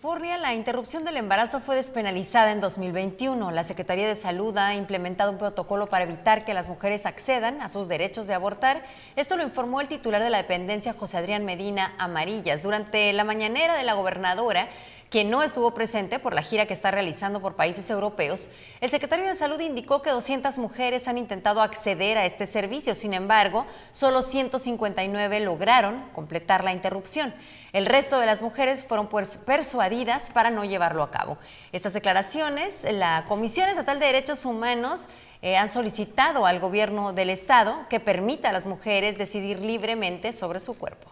La 0.00 0.54
interrupción 0.54 1.04
del 1.04 1.16
embarazo 1.16 1.58
fue 1.58 1.74
despenalizada 1.74 2.52
en 2.52 2.60
2021. 2.60 3.50
La 3.50 3.64
Secretaría 3.64 4.06
de 4.06 4.14
Salud 4.14 4.56
ha 4.56 4.74
implementado 4.74 5.32
un 5.32 5.38
protocolo 5.38 5.88
para 5.88 6.04
evitar 6.04 6.44
que 6.44 6.54
las 6.54 6.68
mujeres 6.68 7.04
accedan 7.04 7.60
a 7.60 7.68
sus 7.68 7.88
derechos 7.88 8.28
de 8.28 8.34
abortar. 8.34 8.84
Esto 9.16 9.36
lo 9.36 9.42
informó 9.42 9.80
el 9.80 9.88
titular 9.88 10.22
de 10.22 10.30
la 10.30 10.38
dependencia, 10.38 10.94
José 10.94 11.16
Adrián 11.16 11.44
Medina 11.44 11.94
Amarillas, 11.98 12.62
durante 12.62 13.12
la 13.12 13.24
mañanera 13.24 13.76
de 13.76 13.82
la 13.82 13.94
gobernadora 13.94 14.68
quien 15.10 15.30
no 15.30 15.42
estuvo 15.42 15.72
presente 15.72 16.18
por 16.18 16.34
la 16.34 16.42
gira 16.42 16.66
que 16.66 16.74
está 16.74 16.90
realizando 16.90 17.40
por 17.40 17.56
países 17.56 17.88
europeos, 17.88 18.50
el 18.82 18.90
secretario 18.90 19.26
de 19.26 19.34
Salud 19.34 19.58
indicó 19.58 20.02
que 20.02 20.10
200 20.10 20.58
mujeres 20.58 21.08
han 21.08 21.16
intentado 21.16 21.62
acceder 21.62 22.18
a 22.18 22.26
este 22.26 22.46
servicio, 22.46 22.94
sin 22.94 23.14
embargo, 23.14 23.66
solo 23.90 24.22
159 24.22 25.40
lograron 25.40 26.04
completar 26.12 26.62
la 26.62 26.74
interrupción. 26.74 27.32
El 27.78 27.86
resto 27.86 28.18
de 28.18 28.26
las 28.26 28.42
mujeres 28.42 28.84
fueron 28.84 29.06
pues 29.06 29.36
persuadidas 29.36 30.30
para 30.30 30.50
no 30.50 30.64
llevarlo 30.64 31.04
a 31.04 31.12
cabo. 31.12 31.38
Estas 31.70 31.92
declaraciones, 31.92 32.74
la 32.82 33.24
Comisión 33.28 33.68
Estatal 33.68 34.00
de 34.00 34.06
Derechos 34.06 34.44
Humanos 34.46 35.08
eh, 35.42 35.56
han 35.56 35.70
solicitado 35.70 36.44
al 36.44 36.58
gobierno 36.58 37.12
del 37.12 37.30
Estado 37.30 37.86
que 37.88 38.00
permita 38.00 38.48
a 38.48 38.52
las 38.52 38.66
mujeres 38.66 39.16
decidir 39.16 39.60
libremente 39.60 40.32
sobre 40.32 40.58
su 40.58 40.76
cuerpo 40.76 41.08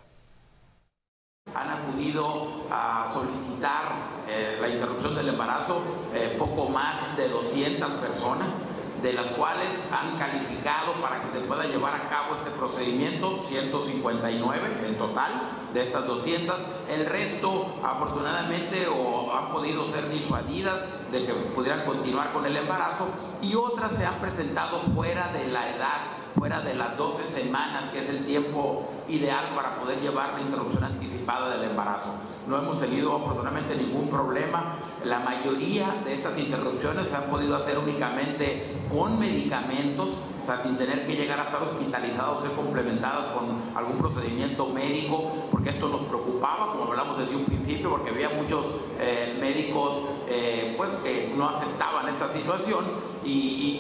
han 1.54 1.70
acudido 1.70 2.66
a 2.70 3.12
solicitar 3.14 4.25
eh, 4.28 4.58
la 4.61 4.68
interrupción 4.68 5.14
del 5.14 5.28
embarazo 5.28 5.80
eh, 6.12 6.35
poco 6.37 6.68
más 6.68 7.16
de 7.16 7.28
200 7.28 7.92
personas, 7.92 8.49
de 9.00 9.12
las 9.12 9.26
cuales 9.26 9.68
han 9.92 10.18
calificado 10.18 10.92
para 11.00 11.23
que 11.23 11.30
se 11.30 11.40
pueda 11.46 11.64
llevar 11.64 11.94
a 11.94 12.08
cabo 12.11 12.35
este 12.37 12.50
procedimiento 12.50 13.44
159 13.49 14.87
en 14.87 14.99
total 14.99 15.32
de 15.76 15.83
estas 15.83 16.06
200. 16.06 16.56
El 16.88 17.04
resto, 17.04 17.66
afortunadamente, 17.85 18.88
o 18.88 19.33
han 19.33 19.52
podido 19.52 19.87
ser 19.92 20.09
disuadidas 20.09 20.80
de 21.12 21.26
que 21.26 21.33
pudieran 21.35 21.85
continuar 21.85 22.33
con 22.33 22.47
el 22.47 22.56
embarazo 22.56 23.09
y 23.42 23.54
otras 23.54 23.92
se 23.92 24.06
han 24.06 24.14
presentado 24.14 24.78
fuera 24.95 25.30
de 25.33 25.52
la 25.52 25.76
edad 25.76 26.00
fuera 26.37 26.61
de 26.61 26.75
las 26.75 26.99
12 26.99 27.25
semanas, 27.25 27.90
que 27.92 28.00
es 28.00 28.11
el 28.11 28.26
tiempo 28.26 28.87
ideal 29.09 29.54
para 29.54 29.76
poder 29.76 30.00
llevar 30.02 30.35
la 30.35 30.42
interrupción 30.42 30.85
anticipada 30.85 31.56
del 31.56 31.71
embarazo. 31.71 32.11
No 32.47 32.59
hemos 32.59 32.78
tenido 32.78 33.16
afortunadamente 33.16 33.75
ningún 33.75 34.11
problema. 34.11 34.76
La 35.04 35.21
mayoría 35.21 35.95
de 36.04 36.12
estas 36.12 36.38
interrupciones 36.38 37.09
se 37.09 37.16
han 37.16 37.25
podido 37.30 37.56
hacer 37.56 37.78
únicamente 37.78 38.76
con 38.92 39.18
medicamentos, 39.18 40.21
sea, 40.47 40.62
sin 40.62 40.76
tener 40.76 41.07
que 41.07 41.17
llegar 41.17 41.41
a 41.41 41.45
estar 41.45 41.62
hospitalizados, 41.62 42.45
ser 42.45 42.53
complementadas 42.53 43.33
con 43.33 43.62
algún 43.75 43.99
procedimiento 43.99 44.67
médico, 44.67 45.49
porque 45.50 45.71
esto 45.71 45.88
nos 45.88 46.03
preocupaba, 46.03 46.73
como 46.73 46.85
hablamos 46.85 47.19
desde 47.19 47.37
un 47.37 47.45
principio, 47.45 47.91
porque 47.91 48.11
había 48.11 48.31
muchos 48.31 48.65
eh, 48.99 49.37
médicos 49.41 50.09
eh, 50.29 50.75
pues, 50.76 50.91
que 50.97 51.33
no 51.37 51.49
aceptaban 51.49 52.09
esta 52.09 52.33
situación, 52.33 52.85
y, 53.25 53.29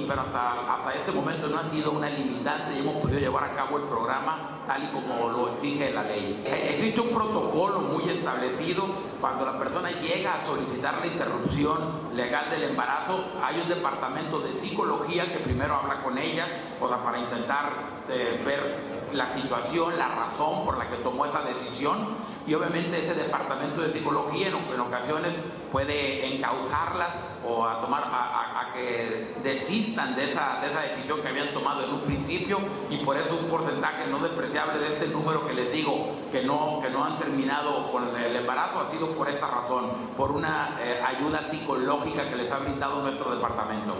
y, 0.02 0.06
pero 0.08 0.22
hasta, 0.22 0.74
hasta 0.74 0.94
este 0.94 1.12
momento 1.12 1.46
no 1.48 1.58
ha 1.58 1.64
sido 1.70 1.92
una 1.92 2.10
limitante 2.10 2.74
y 2.76 2.80
hemos 2.80 2.96
podido 2.96 3.20
llevar 3.20 3.44
a 3.44 3.54
cabo 3.54 3.78
el 3.78 3.84
programa 3.84 4.56
tal 4.66 4.82
y 4.82 4.86
como 4.88 5.30
lo 5.30 5.52
exige 5.52 5.92
la 5.92 6.02
ley. 6.02 6.42
Eh, 6.44 6.74
existe 6.74 7.00
un 7.00 7.10
protocolo 7.10 7.80
muy 7.80 8.10
establecido 8.10 8.84
cuando 9.20 9.44
la 9.44 9.58
persona 9.58 9.90
llega 9.90 10.34
a 10.34 10.46
solicitar 10.46 10.98
la 11.00 11.06
interrupción 11.06 12.10
legal 12.14 12.50
del 12.50 12.64
embarazo, 12.64 13.24
hay 13.42 13.60
un 13.60 13.68
departamento 13.68 14.40
de 14.40 14.52
psicología 14.52 15.24
que 15.24 15.38
primero 15.38 15.74
habla 15.74 16.02
con 16.02 16.18
ellas, 16.18 16.48
o 16.80 16.88
sea, 16.88 17.02
para 17.02 17.18
intentar 17.18 17.72
eh, 18.08 18.42
ver 18.44 18.95
la 19.16 19.32
situación, 19.32 19.98
la 19.98 20.08
razón 20.08 20.64
por 20.64 20.78
la 20.78 20.88
que 20.90 20.96
tomó 20.96 21.26
esa 21.26 21.42
decisión 21.42 22.16
y 22.46 22.54
obviamente 22.54 22.98
ese 22.98 23.14
departamento 23.14 23.80
de 23.80 23.90
psicología 23.90 24.48
en, 24.48 24.80
ocasiones 24.80 25.34
puede 25.72 26.36
encauzarlas 26.36 27.10
o 27.46 27.66
a 27.66 27.80
tomar 27.80 28.04
a, 28.04 28.72
que 28.74 29.34
desistan 29.42 30.14
de 30.14 30.30
esa, 30.30 30.60
de 30.60 30.68
esa 30.68 30.80
decisión 30.82 31.22
que 31.22 31.28
habían 31.28 31.54
tomado 31.54 31.82
en 31.84 31.94
un 31.94 32.00
principio 32.00 32.58
y 32.90 32.98
por 32.98 33.16
eso 33.16 33.38
un 33.42 33.48
porcentaje 33.48 34.06
no 34.10 34.18
despreciable 34.18 34.78
de 34.80 34.88
este 34.88 35.08
número 35.08 35.46
que 35.46 35.54
les 35.54 35.72
digo 35.72 36.12
que 36.30 36.42
no, 36.42 36.80
que 36.82 36.90
no 36.90 37.04
han 37.04 37.18
terminado 37.18 37.90
con 37.90 38.14
el 38.14 38.36
embarazo 38.36 38.80
ha 38.80 38.90
sido 38.90 39.08
por 39.12 39.28
esta 39.28 39.46
razón, 39.46 39.92
por 40.16 40.30
una 40.32 40.78
eh, 40.82 41.00
ayuda 41.04 41.40
psicológica 41.50 42.28
que 42.28 42.36
les 42.36 42.52
ha 42.52 42.58
brindado 42.58 43.02
nuestro 43.02 43.34
departamento. 43.34 43.94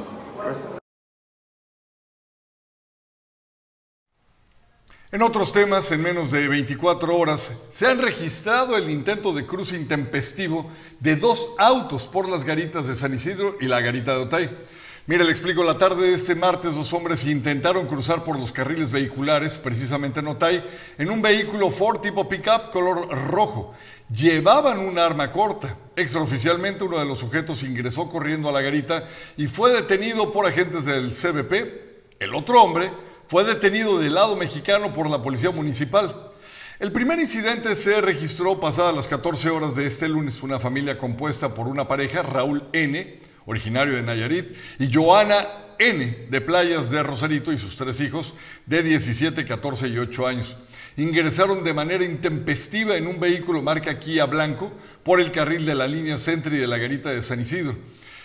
En 5.13 5.23
otros 5.23 5.53
temas, 5.53 5.93
en 5.93 6.03
menos 6.03 6.33
de 6.33 6.49
24 6.49 7.17
horas, 7.17 7.53
se 7.71 7.87
han 7.87 7.99
registrado 8.03 8.77
el 8.77 8.91
intento 8.91 9.33
de 9.33 9.47
cruce 9.47 9.77
intempestivo 9.77 10.69
de 10.99 11.15
dos 11.15 11.51
autos 11.59 12.09
por 12.09 12.29
las 12.29 12.45
garitas 12.45 12.89
de 12.89 12.97
San 12.97 13.15
Isidro 13.15 13.57
y 13.61 13.67
la 13.67 13.81
garita 13.81 14.17
de 14.17 14.23
Otay. 14.23 14.59
Mire, 15.07 15.23
le 15.23 15.31
explico, 15.31 15.63
la 15.63 15.79
tarde 15.79 16.09
de 16.09 16.15
este 16.17 16.35
martes 16.35 16.75
dos 16.75 16.93
hombres 16.93 17.25
intentaron 17.25 17.87
cruzar 17.87 18.25
por 18.25 18.37
los 18.37 18.51
carriles 18.51 18.91
vehiculares, 18.91 19.59
precisamente 19.59 20.19
en 20.19 20.27
Otay, 20.27 20.65
en 20.99 21.09
un 21.09 21.23
vehículo 21.23 21.71
Ford 21.71 22.01
tipo 22.01 22.29
pickup 22.29 22.73
color 22.73 23.09
rojo. 23.31 23.75
Llevaban 24.13 24.81
un 24.81 24.99
arma 24.99 25.31
corta. 25.31 25.79
Extraoficialmente 25.95 26.83
uno 26.83 26.99
de 26.99 27.05
los 27.05 27.21
sujetos 27.21 27.63
ingresó 27.63 28.11
corriendo 28.11 28.49
a 28.49 28.53
la 28.53 28.61
garita 28.61 29.09
y 29.37 29.47
fue 29.47 29.73
detenido 29.73 30.33
por 30.33 30.47
agentes 30.47 30.85
del 30.85 31.13
CBP. 31.13 32.19
El 32.19 32.35
otro 32.35 32.61
hombre 32.61 32.91
fue 33.29 33.45
detenido 33.45 33.99
del 33.99 34.15
lado 34.15 34.37
mexicano 34.37 34.93
por 34.93 35.11
la 35.11 35.23
policía 35.23 35.51
municipal. 35.51 36.33
El 36.79 36.93
primer 36.93 37.19
incidente 37.19 37.75
se 37.75 38.01
registró 38.01 38.61
pasadas 38.61 38.95
las 38.95 39.09
14 39.09 39.49
horas 39.51 39.75
de 39.75 39.87
este 39.87 40.09
lunes. 40.09 40.43
Una 40.43 40.61
familia 40.61 40.99
compuesta 40.99 41.55
por 41.55 41.67
una 41.69 41.89
pareja, 41.89 42.23
Raúl 42.23 42.65
N., 42.73 43.19
originario 43.47 43.95
de 43.95 44.03
Nayarit, 44.03 44.55
y 44.79 44.93
Joana 44.93 45.47
N 45.79 46.27
de 46.29 46.41
Playas 46.41 46.91
de 46.91 47.03
Rosarito 47.03 47.53
y 47.53 47.59
sus 47.59 47.77
tres 47.77 48.01
hijos 48.01 48.35
de 48.67 48.83
17, 48.83 49.45
14 49.45 49.89
y 49.89 49.99
8 49.99 50.27
años. 50.27 50.57
Ingresaron 50.97 51.65
de 51.65 51.75
manera 51.75 52.05
intempestiva 52.05 52.97
en 52.97 53.07
un 53.07 53.21
vehículo 53.21 53.63
marca 53.63 53.99
Kia 53.99 54.27
Blanco 54.27 54.73
por 55.03 55.21
el 55.21 55.33
carril 55.33 55.67
de 55.67 55.75
la 55.75 55.87
línea 55.87 56.19
Centro 56.19 56.55
y 56.55 56.59
de 56.59 56.67
la 56.67 56.79
garita 56.79 57.11
de 57.11 57.23
San 57.23 57.41
Isidro. 57.41 57.77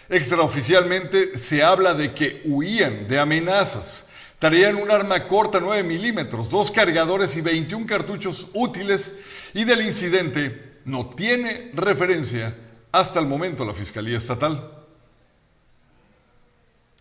Extraoficialmente 0.10 1.38
se 1.38 1.64
habla 1.64 1.94
de 1.94 2.14
que 2.14 2.42
huían 2.46 3.08
de 3.08 3.20
amenazas. 3.20 4.08
Traían 4.42 4.78
un 4.78 4.90
arma 4.90 5.28
corta 5.28 5.60
9 5.60 5.84
milímetros, 5.84 6.50
dos 6.50 6.72
cargadores 6.72 7.38
y 7.38 7.42
21 7.42 7.86
cartuchos 7.86 8.48
útiles 8.56 9.20
y 9.54 9.66
del 9.66 9.86
incidente 9.86 10.80
no 10.84 11.12
tiene 11.12 11.70
referencia 11.76 12.56
hasta 12.92 13.20
el 13.20 13.28
momento 13.28 13.64
la 13.64 13.76
Fiscalía 13.76 14.18
Estatal. 14.18 14.80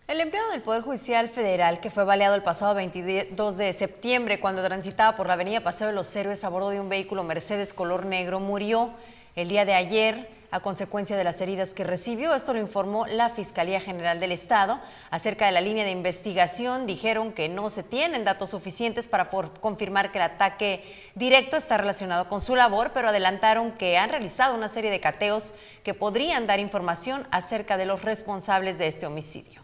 El 0.07 0.21
empleado 0.21 0.51
del 0.51 0.61
Poder 0.61 0.83
Judicial 0.83 1.29
Federal, 1.29 1.79
que 1.79 1.89
fue 1.89 2.03
baleado 2.03 2.35
el 2.35 2.43
pasado 2.43 2.75
22 2.75 3.57
de 3.57 3.73
septiembre 3.73 4.39
cuando 4.39 4.63
transitaba 4.63 5.17
por 5.17 5.25
la 5.25 5.33
avenida 5.33 5.61
Paseo 5.61 5.87
de 5.87 5.93
los 5.93 6.15
Héroes 6.15 6.43
a 6.43 6.49
bordo 6.49 6.69
de 6.69 6.79
un 6.79 6.89
vehículo 6.89 7.23
Mercedes 7.23 7.73
color 7.73 8.05
negro, 8.05 8.39
murió 8.39 8.91
el 9.35 9.49
día 9.49 9.65
de 9.65 9.73
ayer 9.73 10.29
a 10.51 10.59
consecuencia 10.59 11.17
de 11.17 11.23
las 11.23 11.41
heridas 11.41 11.73
que 11.73 11.83
recibió. 11.83 12.35
Esto 12.35 12.53
lo 12.53 12.59
informó 12.59 13.07
la 13.07 13.29
Fiscalía 13.29 13.79
General 13.79 14.19
del 14.19 14.31
Estado. 14.31 14.79
Acerca 15.09 15.45
de 15.45 15.53
la 15.53 15.61
línea 15.61 15.85
de 15.85 15.91
investigación, 15.91 16.85
dijeron 16.85 17.31
que 17.31 17.49
no 17.49 17.69
se 17.69 17.83
tienen 17.83 18.25
datos 18.25 18.51
suficientes 18.51 19.07
para 19.07 19.29
confirmar 19.29 20.11
que 20.11 20.19
el 20.19 20.23
ataque 20.23 20.83
directo 21.15 21.57
está 21.57 21.77
relacionado 21.77 22.27
con 22.27 22.41
su 22.41 22.55
labor, 22.55 22.91
pero 22.93 23.09
adelantaron 23.09 23.71
que 23.71 23.97
han 23.97 24.09
realizado 24.09 24.55
una 24.55 24.69
serie 24.69 24.91
de 24.91 24.99
cateos 24.99 25.53
que 25.83 25.93
podrían 25.93 26.47
dar 26.47 26.59
información 26.59 27.25
acerca 27.31 27.77
de 27.77 27.85
los 27.85 28.01
responsables 28.03 28.77
de 28.77 28.87
este 28.87 29.05
homicidio. 29.05 29.61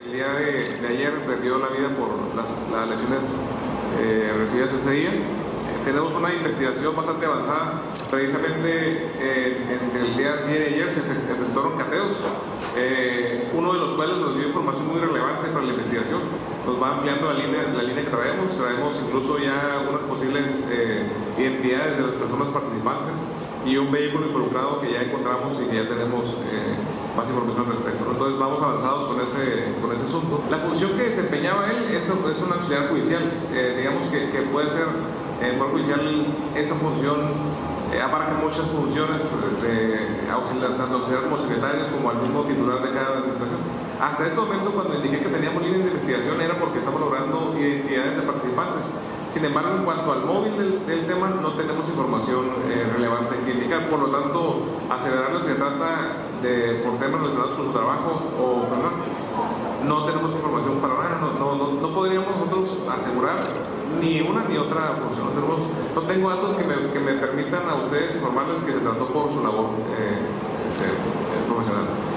El 0.00 0.12
día 0.12 0.28
de, 0.28 0.88
ayer 0.88 1.12
perdió 1.26 1.58
la 1.58 1.68
vida 1.68 1.94
por 1.94 2.34
las, 2.34 2.88
lesiones 2.88 3.22
eh, 4.00 4.32
recibidas 4.34 4.72
ese 4.72 4.90
día 4.92 5.10
tenemos 5.84 6.12
una 6.12 6.32
investigación 6.32 6.94
bastante 6.94 7.26
avanzada. 7.26 7.80
Precisamente 8.10 9.06
en 9.20 10.02
el 10.02 10.16
día 10.16 10.34
de 10.34 10.66
ayer 10.66 10.92
se 10.92 10.98
efectuaron 10.98 11.78
cateos, 11.78 12.16
eh, 12.76 13.48
uno 13.54 13.72
de 13.72 13.78
los 13.78 13.92
cuales 13.92 14.16
nos 14.16 14.34
dio 14.34 14.48
información 14.48 14.88
muy 14.88 14.98
relevante 14.98 15.48
para 15.50 15.64
la 15.64 15.70
investigación. 15.70 16.18
Nos 16.66 16.82
va 16.82 16.96
ampliando 16.96 17.32
la 17.32 17.38
línea, 17.38 17.62
la 17.72 17.84
línea 17.84 18.02
que 18.02 18.10
traemos, 18.10 18.50
traemos 18.58 18.94
incluso 19.06 19.38
ya 19.38 19.78
algunas 19.78 20.02
posibles 20.10 20.58
eh, 20.70 21.06
identidades 21.38 21.98
de 21.98 22.02
las 22.02 22.16
personas 22.18 22.48
participantes 22.48 23.14
y 23.64 23.76
un 23.76 23.92
vehículo 23.92 24.26
involucrado 24.26 24.80
que 24.80 24.90
ya 24.90 25.02
encontramos 25.02 25.54
y 25.62 25.70
que 25.70 25.76
ya 25.76 25.86
tenemos 25.88 26.34
eh, 26.50 26.74
más 27.16 27.30
información 27.30 27.62
al 27.62 27.72
respecto. 27.78 28.10
Entonces 28.10 28.38
vamos 28.40 28.60
avanzados 28.60 29.06
con 29.06 29.22
ese, 29.22 29.70
con 29.80 29.94
ese 29.94 30.10
asunto. 30.10 30.42
La 30.50 30.58
función 30.58 30.98
que 30.98 31.14
desempeñaba 31.14 31.70
él 31.70 31.94
es, 31.94 32.02
es 32.02 32.42
una 32.42 32.56
auxiliar 32.58 32.88
judicial, 32.90 33.22
digamos 33.54 34.10
que, 34.10 34.30
que 34.34 34.42
puede 34.50 34.68
ser 34.70 34.90
en 35.40 35.54
el 35.54 35.60
Judicial 35.60 36.26
esa 36.54 36.74
función 36.74 37.32
eh, 37.92 38.00
abarca 38.00 38.34
muchas 38.40 38.66
funciones 38.70 39.18
de 39.62 40.30
auxiliar, 40.30 40.76
tanto 40.76 40.96
auxiliar 40.96 41.24
como 41.24 41.38
secretarios 41.38 41.88
como 41.88 42.10
al 42.10 42.16
mismo 42.22 42.42
titular 42.42 42.82
de 42.82 42.90
cada 42.92 43.18
administración. 43.18 43.60
Hasta 44.00 44.26
este 44.26 44.40
momento 44.40 44.70
cuando 44.70 44.94
indiqué 44.94 45.20
que 45.20 45.28
teníamos 45.28 45.62
líneas 45.62 45.84
de 45.84 45.90
investigación 45.90 46.40
era 46.40 46.54
porque 46.54 46.78
estamos 46.78 47.00
logrando 47.00 47.54
identidades 47.58 48.16
de 48.16 48.22
participantes. 48.22 48.84
Sin 49.32 49.44
embargo, 49.44 49.76
en 49.76 49.84
cuanto 49.84 50.12
al 50.12 50.24
móvil 50.24 50.56
del, 50.86 51.06
tema, 51.06 51.28
no 51.30 51.52
tenemos 51.52 51.86
información 51.88 52.46
eh, 52.68 52.90
relevante 52.94 53.36
que 53.44 53.52
indicar. 53.52 53.88
Por 53.88 54.00
lo 54.00 54.10
tanto, 54.10 54.66
acelerarlo 54.90 55.40
se 55.40 55.54
trata 55.54 56.26
de 56.42 56.82
por 56.82 56.98
temas 56.98 57.20
relacionados 57.20 57.56
con 57.56 57.66
su 57.66 57.72
trabajo 57.72 58.22
o 58.40 58.66
frenar. 58.66 58.94
No 59.86 60.04
tenemos 60.06 60.32
información 60.32 60.80
para 60.80 60.94
nada, 60.94 61.18
no, 61.20 61.54
no, 61.54 61.80
no, 61.80 61.94
podríamos 61.94 62.36
nosotros 62.36 62.78
asegurar 62.90 63.36
ni 64.00 64.20
una 64.20 64.44
ni 64.44 64.56
otra 64.56 64.96
función. 64.96 65.34
Tenemos, 65.34 65.60
no 65.94 66.02
tengo 66.02 66.30
datos 66.30 66.56
que 66.56 66.64
me, 66.64 66.74
que 66.92 67.00
me, 67.00 67.14
permitan 67.14 67.68
a 67.68 67.74
ustedes 67.76 68.14
informarles 68.14 68.62
que 68.62 68.72
se 68.72 68.78
trató 68.78 69.06
por 69.12 69.32
su 69.32 69.42
labor 69.42 69.70
eh, 69.98 70.18
este, 70.68 70.86
eh, 70.86 71.44
profesional. 71.48 72.10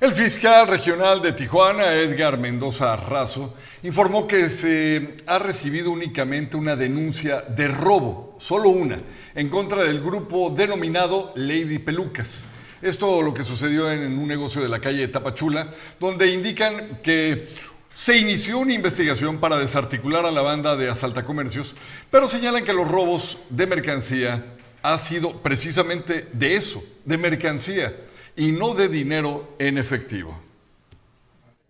El 0.00 0.12
fiscal 0.12 0.66
regional 0.68 1.22
de 1.22 1.32
Tijuana, 1.32 1.94
Edgar 1.94 2.38
Mendoza 2.38 2.94
Razo, 2.96 3.54
informó 3.84 4.26
que 4.26 4.50
se 4.50 5.14
ha 5.26 5.38
recibido 5.38 5.90
únicamente 5.90 6.56
una 6.56 6.76
denuncia 6.76 7.40
de 7.40 7.68
robo, 7.68 8.36
solo 8.38 8.68
una, 8.68 8.98
en 9.34 9.48
contra 9.48 9.82
del 9.84 10.02
grupo 10.02 10.50
denominado 10.50 11.32
Lady 11.36 11.78
Pelucas. 11.78 12.46
Esto 12.82 13.22
lo 13.22 13.32
que 13.32 13.42
sucedió 13.42 13.90
en 13.90 14.18
un 14.18 14.28
negocio 14.28 14.60
de 14.60 14.68
la 14.68 14.78
calle 14.78 15.08
Tapachula, 15.08 15.70
donde 15.98 16.30
indican 16.30 16.98
que 17.02 17.48
se 17.94 18.18
inició 18.18 18.58
una 18.58 18.72
investigación 18.72 19.38
para 19.38 19.56
desarticular 19.56 20.26
a 20.26 20.32
la 20.32 20.42
banda 20.42 20.74
de 20.74 20.90
asaltacomercios, 20.90 21.76
pero 22.10 22.26
señalan 22.26 22.64
que 22.64 22.72
los 22.72 22.88
robos 22.88 23.38
de 23.50 23.68
mercancía 23.68 24.56
ha 24.82 24.98
sido 24.98 25.34
precisamente 25.42 26.28
de 26.32 26.56
eso, 26.56 26.82
de 27.04 27.16
mercancía 27.18 27.94
y 28.34 28.50
no 28.50 28.74
de 28.74 28.88
dinero 28.88 29.54
en 29.60 29.78
efectivo. 29.78 30.36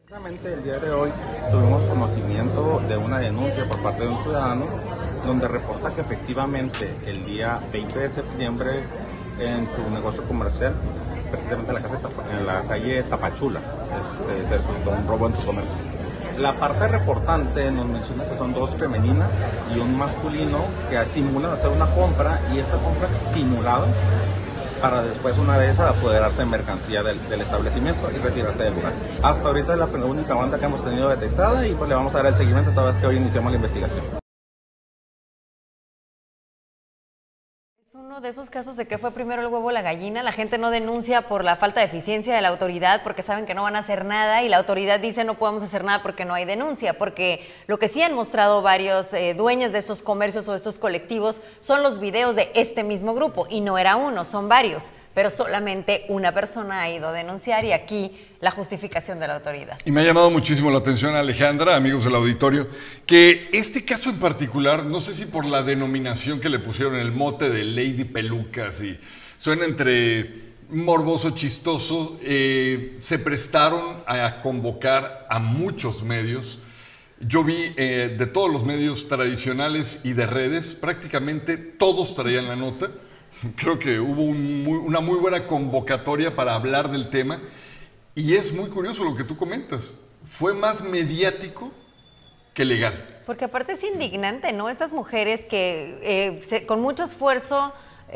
Precisamente 0.06 0.54
el 0.54 0.64
día 0.64 0.78
de 0.78 0.90
hoy 0.92 1.10
tuvimos 1.50 1.84
conocimiento 1.84 2.82
de 2.88 2.96
una 2.96 3.18
denuncia 3.18 3.68
por 3.68 3.82
parte 3.82 4.04
de 4.04 4.08
un 4.08 4.22
ciudadano 4.22 4.66
donde 5.26 5.46
reporta 5.46 5.94
que 5.94 6.00
efectivamente 6.00 6.90
el 7.04 7.26
día 7.26 7.60
20 7.70 7.98
de 7.98 8.08
septiembre 8.08 8.70
en 9.38 9.68
su 9.76 9.90
negocio 9.90 10.24
comercial, 10.24 10.74
precisamente 11.34 11.70
en 11.70 11.74
la, 11.74 11.82
casa, 11.82 11.98
en 12.30 12.46
la 12.46 12.62
calle 12.62 13.02
Tapachula, 13.04 13.60
este, 14.40 14.56
un 14.56 15.08
robo 15.08 15.26
en 15.28 15.36
su 15.36 15.46
comercio. 15.46 15.78
La 16.38 16.52
parte 16.52 16.88
reportante 16.88 17.70
nos 17.70 17.86
menciona 17.86 18.24
que 18.24 18.36
son 18.36 18.52
dos 18.54 18.70
femeninas 18.70 19.30
y 19.74 19.78
un 19.78 19.96
masculino 19.96 20.58
que 20.90 21.04
simulan 21.06 21.52
hacer 21.52 21.70
una 21.70 21.86
compra 21.86 22.40
y 22.52 22.58
esa 22.58 22.76
compra 22.78 23.08
simulada 23.32 23.86
para 24.80 25.02
después 25.02 25.38
una 25.38 25.56
vez 25.56 25.78
apoderarse 25.78 26.42
en 26.42 26.50
mercancía 26.50 27.02
del, 27.02 27.18
establecimiento 27.40 28.10
y 28.14 28.18
retirarse 28.18 28.64
del 28.64 28.74
lugar. 28.74 28.92
Hasta 29.22 29.48
ahorita 29.48 29.72
es 29.72 29.78
la 29.78 29.86
única 29.86 30.34
banda 30.34 30.58
que 30.58 30.66
hemos 30.66 30.84
tenido 30.84 31.08
detectada 31.08 31.66
y 31.66 31.74
pues 31.74 31.88
le 31.88 31.94
vamos 31.94 32.14
a 32.14 32.18
dar 32.18 32.26
el 32.26 32.34
seguimiento 32.34 32.70
toda 32.72 32.88
vez 32.88 32.96
que 32.96 33.06
hoy 33.06 33.16
iniciamos 33.16 33.52
la 33.52 33.56
investigación. 33.56 34.23
Uno 38.14 38.20
de 38.20 38.28
esos 38.28 38.48
casos 38.48 38.76
de 38.76 38.86
que 38.86 38.96
fue 38.96 39.10
primero 39.10 39.42
el 39.42 39.48
huevo 39.48 39.66
o 39.66 39.70
la 39.72 39.82
gallina. 39.82 40.22
La 40.22 40.30
gente 40.30 40.56
no 40.56 40.70
denuncia 40.70 41.22
por 41.22 41.42
la 41.42 41.56
falta 41.56 41.80
de 41.80 41.86
eficiencia 41.86 42.32
de 42.32 42.42
la 42.42 42.46
autoridad 42.46 43.02
porque 43.02 43.22
saben 43.22 43.44
que 43.44 43.54
no 43.54 43.64
van 43.64 43.74
a 43.74 43.80
hacer 43.80 44.04
nada 44.04 44.44
y 44.44 44.48
la 44.48 44.58
autoridad 44.58 45.00
dice 45.00 45.24
no 45.24 45.36
podemos 45.36 45.64
hacer 45.64 45.82
nada 45.82 46.00
porque 46.00 46.24
no 46.24 46.32
hay 46.32 46.44
denuncia. 46.44 46.96
Porque 46.96 47.44
lo 47.66 47.80
que 47.80 47.88
sí 47.88 48.02
han 48.02 48.14
mostrado 48.14 48.62
varios 48.62 49.12
eh, 49.14 49.34
dueños 49.34 49.72
de 49.72 49.80
estos 49.80 50.00
comercios 50.00 50.46
o 50.46 50.54
estos 50.54 50.78
colectivos 50.78 51.40
son 51.58 51.82
los 51.82 51.98
videos 51.98 52.36
de 52.36 52.52
este 52.54 52.84
mismo 52.84 53.14
grupo 53.14 53.48
y 53.50 53.60
no 53.62 53.78
era 53.78 53.96
uno, 53.96 54.24
son 54.24 54.48
varios 54.48 54.92
pero 55.14 55.30
solamente 55.30 56.04
una 56.08 56.34
persona 56.34 56.82
ha 56.82 56.90
ido 56.90 57.08
a 57.08 57.12
denunciar 57.12 57.64
y 57.64 57.72
aquí 57.72 58.12
la 58.40 58.50
justificación 58.50 59.20
de 59.20 59.28
la 59.28 59.36
autoridad. 59.36 59.78
Y 59.84 59.92
me 59.92 60.00
ha 60.00 60.04
llamado 60.04 60.30
muchísimo 60.30 60.70
la 60.70 60.78
atención, 60.78 61.14
Alejandra, 61.14 61.76
amigos 61.76 62.04
del 62.04 62.16
auditorio, 62.16 62.68
que 63.06 63.48
este 63.52 63.84
caso 63.84 64.10
en 64.10 64.18
particular, 64.18 64.84
no 64.84 65.00
sé 65.00 65.14
si 65.14 65.26
por 65.26 65.44
la 65.46 65.62
denominación 65.62 66.40
que 66.40 66.48
le 66.48 66.58
pusieron 66.58 66.96
el 66.96 67.12
mote 67.12 67.48
de 67.48 67.64
Lady 67.64 68.04
Pelucas 68.04 68.82
y 68.82 68.98
suena 69.38 69.64
entre 69.64 70.54
morboso, 70.68 71.30
chistoso, 71.30 72.18
eh, 72.22 72.94
se 72.96 73.18
prestaron 73.18 74.02
a 74.06 74.40
convocar 74.40 75.26
a 75.30 75.38
muchos 75.38 76.02
medios. 76.02 76.58
Yo 77.20 77.44
vi 77.44 77.72
eh, 77.76 78.14
de 78.18 78.26
todos 78.26 78.50
los 78.50 78.64
medios 78.64 79.08
tradicionales 79.08 80.00
y 80.02 80.14
de 80.14 80.26
redes, 80.26 80.74
prácticamente 80.74 81.56
todos 81.56 82.14
traían 82.14 82.48
la 82.48 82.56
nota 82.56 82.90
Creo 83.56 83.78
que 83.78 84.00
hubo 84.00 84.22
una 84.22 85.00
muy 85.00 85.18
buena 85.18 85.46
convocatoria 85.46 86.34
para 86.34 86.54
hablar 86.54 86.90
del 86.90 87.10
tema 87.10 87.40
y 88.14 88.34
es 88.34 88.52
muy 88.52 88.68
curioso 88.70 89.04
lo 89.04 89.16
que 89.16 89.24
tú 89.24 89.36
comentas. 89.36 89.96
Fue 90.28 90.54
más 90.54 90.82
mediático 90.82 91.72
que 92.52 92.64
legal. 92.64 93.22
Porque 93.26 93.46
aparte 93.46 93.72
es 93.72 93.84
indignante, 93.84 94.52
¿no? 94.52 94.68
Estas 94.68 94.92
mujeres 94.92 95.44
que 95.44 96.40
eh, 96.50 96.66
con 96.66 96.80
mucho 96.80 97.04
esfuerzo 97.04 97.72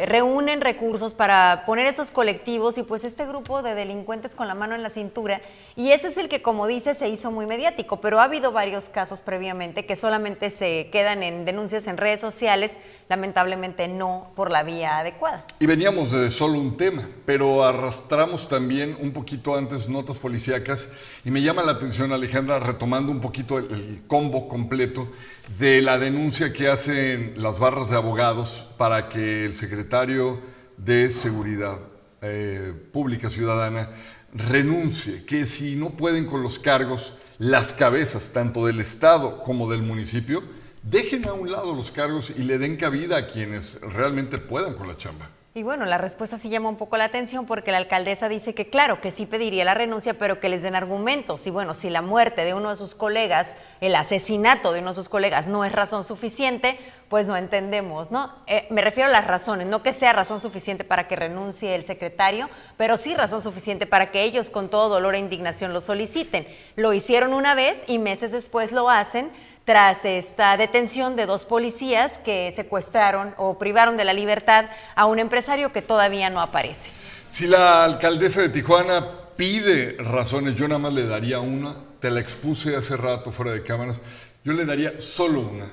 reúnen 0.07 0.61
recursos 0.61 1.15
para 1.15 1.65
poner 1.67 1.87
estos 1.87 2.11
colectivos 2.11 2.79
y 2.79 2.83
pues 2.83 3.05
este 3.05 3.27
grupo 3.27 3.63
de 3.63 3.75
delincuentes 3.75 4.35
con 4.35 4.47
la 4.47 4.55
mano 4.55 4.75
en 4.75 4.83
la 4.83 4.91
cintura 4.91 5.41
y 5.77 5.91
ese 5.91 6.09
es 6.09 6.19
el 6.19 6.29
que 6.29 6.43
como 6.43 6.67
dice 6.67 6.95
se 6.95 7.09
hizo 7.09 7.33
muy 7.33 7.47
mediático, 7.47 8.01
pero 8.01 8.21
ha 8.21 8.25
habido 8.25 8.53
varios 8.53 8.89
casos 8.89 9.23
previamente 9.23 9.87
que 9.87 9.97
solamente 9.97 10.51
se 10.51 10.89
quedan 10.93 11.23
en 11.23 11.45
denuncias 11.45 11.89
en 11.89 11.97
redes 11.97 12.21
sociales, 12.21 12.79
lamentablemente 13.09 13.89
no 13.89 14.33
por 14.37 14.51
la 14.51 14.63
vía 14.63 14.99
adecuada. 14.99 15.45
Y 15.61 15.67
veníamos 15.67 16.11
de 16.11 16.31
solo 16.31 16.59
un 16.59 16.77
tema, 16.77 17.09
pero 17.25 17.65
arrastramos 17.65 18.49
también 18.49 18.97
un 19.01 19.13
poquito 19.13 19.57
antes 19.57 19.89
notas 19.89 20.19
policíacas 20.19 20.91
y 21.25 21.31
me 21.31 21.43
llama 21.43 21.63
la 21.63 21.73
atención 21.73 22.13
Alejandra 22.13 22.59
retomando 22.59 23.11
un 23.11 23.21
poquito 23.21 23.59
el 23.59 24.03
combo 24.07 24.49
completo 24.49 25.11
de 25.59 25.81
la 25.81 25.99
denuncia 25.99 26.53
que 26.53 26.69
hacen 26.69 27.35
las 27.37 27.59
barras 27.59 27.91
de 27.91 27.97
abogados 27.97 28.65
para 28.77 29.09
que 29.09 29.47
el 29.47 29.55
secretario 29.55 30.41
de 30.77 31.09
Seguridad 31.11 31.79
eh, 32.21 32.75
Pública 32.93 33.31
Ciudadana 33.31 33.91
renuncie, 34.35 35.25
que 35.25 35.47
si 35.47 35.77
no 35.77 35.91
pueden 35.91 36.27
con 36.27 36.43
los 36.43 36.59
cargos, 36.59 37.15
las 37.39 37.73
cabezas 37.73 38.33
tanto 38.33 38.67
del 38.67 38.81
Estado 38.81 39.43
como 39.43 39.71
del 39.71 39.83
municipio, 39.83 40.43
dejen 40.83 41.27
a 41.27 41.33
un 41.33 41.51
lado 41.51 41.75
los 41.75 41.91
cargos 41.91 42.31
y 42.31 42.43
le 42.43 42.59
den 42.59 42.77
cabida 42.77 43.17
a 43.17 43.27
quienes 43.27 43.81
realmente 43.81 44.39
puedan 44.39 44.75
con 44.75 44.89
la 44.89 44.97
chamba. 44.97 45.31
Y 45.59 45.65
bueno, 45.65 45.87
la 45.87 45.99
respuesta 45.99 46.39
sí 46.39 46.51
llama 46.51 46.69
un 46.69 46.77
poco 46.77 46.97
la 46.99 47.07
atención 47.07 47.45
porque 47.45 47.73
la 47.73 47.79
alcaldesa 47.79 48.29
dice 48.29 48.55
que 48.55 48.71
claro, 48.71 49.01
que 49.01 49.11
sí 49.11 49.27
pediría 49.27 49.65
la 49.65 49.75
renuncia, 49.75 50.15
pero 50.15 50.39
que 50.39 50.49
les 50.49 50.63
den 50.63 50.77
argumentos. 50.77 51.49
Y 51.49 51.51
bueno, 51.51 51.75
si 51.75 51.91
la 51.91 52.01
muerte 52.01 52.45
de 52.45 52.55
uno 52.55 52.71
de 52.71 52.77
sus 52.77 52.95
colegas, 52.95 53.57
el 53.81 53.97
asesinato 53.97 54.73
de 54.73 54.79
uno 54.79 54.91
de 54.91 54.95
sus 54.95 55.09
colegas 55.09 55.49
no 55.49 55.65
es 55.65 55.73
razón 55.73 56.05
suficiente, 56.05 56.79
pues 57.09 57.27
no 57.27 57.37
entendemos, 57.37 58.13
¿no? 58.13 58.33
Eh, 58.47 58.69
me 58.71 58.83
refiero 58.83 59.09
a 59.09 59.13
las 59.13 59.27
razones, 59.27 59.67
no 59.67 59.83
que 59.83 59.93
sea 59.93 60.13
razón 60.13 60.39
suficiente 60.39 60.85
para 60.85 61.09
que 61.09 61.17
renuncie 61.17 61.75
el 61.75 61.83
secretario, 61.83 62.49
pero 62.77 62.97
sí 62.97 63.15
razón 63.15 63.43
suficiente 63.43 63.85
para 63.87 64.13
que 64.13 64.23
ellos 64.23 64.51
con 64.51 64.69
todo 64.69 64.89
dolor 64.89 65.17
e 65.17 65.19
indignación 65.19 65.73
lo 65.73 65.81
soliciten. 65.81 66.47
Lo 66.77 66.93
hicieron 66.93 67.33
una 67.33 67.57
vez 67.57 67.83
y 67.89 67.99
meses 67.99 68.31
después 68.31 68.71
lo 68.71 68.91
hacen 68.91 69.33
tras 69.69 70.07
esta 70.07 70.57
detención 70.57 71.15
de 71.15 71.27
dos 71.27 71.45
policías 71.45 72.17
que 72.17 72.51
secuestraron 72.57 73.35
o 73.37 73.59
privaron 73.59 73.99
de 73.99 74.07
la 74.07 74.15
libertad 74.15 74.65
a 74.97 75.05
un 75.05 75.19
empresario 75.19 75.75
que 75.75 75.83
todavía 75.83 76.31
no 76.31 76.41
aparece. 76.41 76.91
Si 77.29 77.47
la 77.47 77.85
alcaldesa 77.85 78.41
de 78.41 78.49
Tijuana 78.49 79.07
pide 79.37 79.99
razones, 79.99 80.55
yo 80.55 80.67
nada 80.69 80.79
más 80.79 80.95
le 80.95 81.07
daría 81.07 81.41
una, 81.41 81.75
te 82.01 82.11
la 82.11 82.19
expuse 82.19 82.77
hace 82.77 82.97
rato 82.97 83.31
fuera 83.31 83.53
de 83.53 83.63
cámaras, 83.63 84.01
yo 84.43 84.55
le 84.55 84.65
daría 84.65 84.99
solo 84.99 85.41
una, 85.41 85.67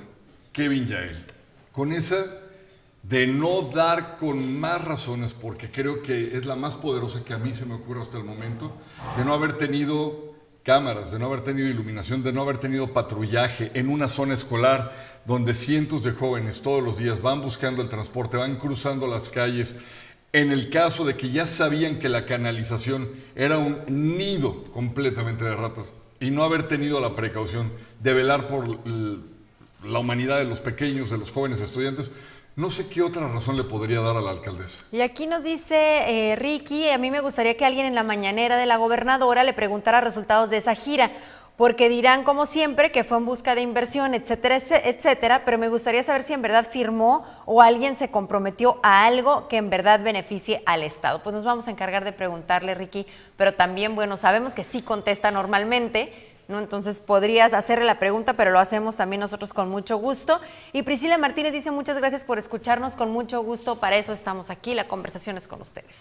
Kevin 0.52 0.86
Yael. 0.86 1.24
Con 1.72 1.90
esa 1.90 2.22
de 3.02 3.26
no 3.26 3.62
dar 3.62 4.18
con 4.18 4.60
más 4.60 4.84
razones, 4.84 5.32
porque 5.32 5.70
creo 5.70 6.02
que 6.02 6.36
es 6.36 6.44
la 6.44 6.54
más 6.54 6.76
poderosa 6.76 7.24
que 7.24 7.32
a 7.32 7.38
mí 7.38 7.54
se 7.54 7.64
me 7.64 7.72
ocurre 7.72 8.02
hasta 8.02 8.18
el 8.18 8.24
momento, 8.24 8.76
de 9.16 9.24
no 9.24 9.32
haber 9.32 9.56
tenido 9.56 10.35
cámaras, 10.66 11.12
de 11.12 11.20
no 11.20 11.26
haber 11.26 11.42
tenido 11.42 11.68
iluminación, 11.68 12.24
de 12.24 12.32
no 12.32 12.42
haber 12.42 12.58
tenido 12.58 12.92
patrullaje 12.92 13.70
en 13.74 13.88
una 13.88 14.08
zona 14.08 14.34
escolar 14.34 14.92
donde 15.24 15.54
cientos 15.54 16.02
de 16.02 16.10
jóvenes 16.10 16.60
todos 16.60 16.82
los 16.82 16.98
días 16.98 17.22
van 17.22 17.40
buscando 17.40 17.82
el 17.82 17.88
transporte, 17.88 18.36
van 18.36 18.56
cruzando 18.56 19.06
las 19.06 19.28
calles. 19.28 19.76
En 20.32 20.50
el 20.50 20.68
caso 20.68 21.04
de 21.04 21.16
que 21.16 21.30
ya 21.30 21.46
sabían 21.46 22.00
que 22.00 22.08
la 22.08 22.26
canalización 22.26 23.08
era 23.36 23.58
un 23.58 23.78
nido 23.86 24.64
completamente 24.72 25.44
de 25.44 25.54
ratas 25.54 25.86
y 26.18 26.32
no 26.32 26.42
haber 26.42 26.66
tenido 26.66 26.98
la 26.98 27.14
precaución 27.14 27.70
de 28.02 28.12
velar 28.12 28.48
por 28.48 28.66
la 29.84 29.98
humanidad 30.00 30.38
de 30.38 30.46
los 30.46 30.58
pequeños, 30.58 31.10
de 31.10 31.18
los 31.18 31.30
jóvenes 31.30 31.60
estudiantes, 31.60 32.10
no 32.56 32.70
sé 32.70 32.88
qué 32.88 33.02
otra 33.02 33.28
razón 33.28 33.58
le 33.58 33.64
podría 33.64 34.00
dar 34.00 34.16
a 34.16 34.22
la 34.22 34.30
alcaldesa. 34.30 34.84
Y 34.90 35.02
aquí 35.02 35.26
nos 35.26 35.44
dice 35.44 36.30
eh, 36.30 36.36
Ricky, 36.36 36.88
a 36.88 36.96
mí 36.96 37.10
me 37.10 37.20
gustaría 37.20 37.54
que 37.54 37.66
alguien 37.66 37.84
en 37.84 37.94
la 37.94 38.02
mañanera 38.02 38.56
de 38.56 38.64
la 38.64 38.78
gobernadora 38.78 39.44
le 39.44 39.52
preguntara 39.52 40.00
resultados 40.00 40.48
de 40.48 40.56
esa 40.56 40.74
gira, 40.74 41.10
porque 41.58 41.90
dirán 41.90 42.24
como 42.24 42.46
siempre 42.46 42.90
que 42.90 43.04
fue 43.04 43.18
en 43.18 43.26
busca 43.26 43.54
de 43.54 43.60
inversión, 43.60 44.14
etcétera, 44.14 44.56
etcétera, 44.56 45.44
pero 45.44 45.58
me 45.58 45.68
gustaría 45.68 46.02
saber 46.02 46.22
si 46.22 46.32
en 46.32 46.40
verdad 46.40 46.66
firmó 46.70 47.26
o 47.44 47.60
alguien 47.60 47.94
se 47.94 48.10
comprometió 48.10 48.80
a 48.82 49.04
algo 49.04 49.48
que 49.48 49.58
en 49.58 49.68
verdad 49.68 50.00
beneficie 50.02 50.62
al 50.64 50.82
Estado. 50.82 51.22
Pues 51.22 51.34
nos 51.34 51.44
vamos 51.44 51.68
a 51.68 51.70
encargar 51.70 52.04
de 52.04 52.12
preguntarle, 52.12 52.74
Ricky, 52.74 53.06
pero 53.36 53.54
también, 53.54 53.94
bueno, 53.94 54.16
sabemos 54.16 54.54
que 54.54 54.64
sí 54.64 54.80
contesta 54.80 55.30
normalmente, 55.30 56.35
¿no? 56.48 56.58
Entonces 56.58 57.00
podrías 57.00 57.54
hacerle 57.54 57.84
la 57.84 57.98
pregunta, 57.98 58.34
pero 58.34 58.50
lo 58.50 58.58
hacemos 58.58 58.96
también 58.96 59.20
nosotros 59.20 59.52
con 59.52 59.68
mucho 59.68 59.96
gusto. 59.96 60.40
Y 60.72 60.82
Priscila 60.82 61.18
Martínez 61.18 61.52
dice 61.52 61.70
muchas 61.70 61.96
gracias 61.96 62.24
por 62.24 62.38
escucharnos 62.38 62.96
con 62.96 63.10
mucho 63.10 63.42
gusto, 63.42 63.76
para 63.76 63.96
eso 63.96 64.12
estamos 64.12 64.50
aquí, 64.50 64.74
la 64.74 64.88
conversación 64.88 65.36
es 65.36 65.48
con 65.48 65.60
ustedes. 65.60 65.96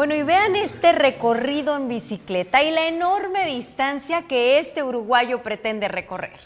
Bueno, 0.00 0.14
y 0.14 0.22
vean 0.22 0.56
este 0.56 0.92
recorrido 0.92 1.76
en 1.76 1.86
bicicleta 1.86 2.62
y 2.62 2.70
la 2.70 2.88
enorme 2.88 3.44
distancia 3.44 4.26
que 4.26 4.58
este 4.58 4.82
uruguayo 4.82 5.42
pretende 5.42 5.88
recorrer. 5.88 6.40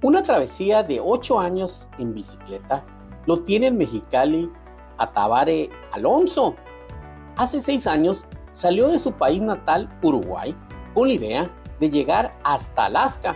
Una 0.00 0.22
travesía 0.22 0.84
de 0.84 1.00
ocho 1.00 1.40
años 1.40 1.88
en 1.98 2.14
bicicleta 2.14 2.86
lo 3.26 3.42
tiene 3.42 3.66
en 3.66 3.78
Mexicali 3.78 4.48
Atabare 4.98 5.70
Alonso. 5.90 6.54
Hace 7.36 7.58
seis 7.58 7.88
años 7.88 8.24
salió 8.52 8.86
de 8.86 9.00
su 9.00 9.10
país 9.10 9.42
natal, 9.42 9.90
Uruguay, 10.04 10.54
con 10.94 11.08
la 11.08 11.14
idea 11.14 11.50
de 11.80 11.90
llegar 11.90 12.38
hasta 12.44 12.84
Alaska. 12.84 13.34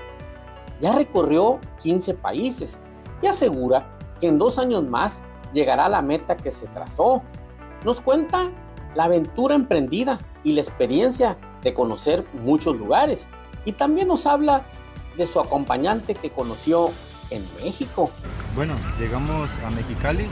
Ya 0.81 0.93
recorrió 0.93 1.59
15 1.83 2.15
países 2.15 2.79
y 3.21 3.27
asegura 3.27 3.99
que 4.21 4.29
en 4.29 4.39
dos 4.39 4.57
años 4.57 4.85
más 4.85 5.21
llegará 5.53 5.87
a 5.87 5.89
la 5.89 6.03
meta 6.03 6.37
que 6.37 6.51
se 6.51 6.67
trazó. 6.69 7.23
Nos 7.85 8.01
cuenta 8.01 8.51
la 8.95 9.05
aventura 9.05 9.55
emprendida 9.55 10.19
y 10.45 10.53
la 10.53 10.61
experiencia 10.61 11.39
de 11.63 11.75
conocer 11.75 12.25
muchos 12.33 12.77
lugares. 12.77 13.29
Y 13.65 13.73
también 13.73 14.09
nos 14.09 14.27
habla 14.27 14.67
de 15.17 15.27
su 15.27 15.41
acompañante 15.41 16.15
que 16.15 16.31
conoció 16.31 16.91
en 17.31 17.47
México. 17.63 18.11
Bueno, 18.55 18.75
llegamos 18.99 19.59
a 19.59 19.71
Mexicali, 19.71 20.27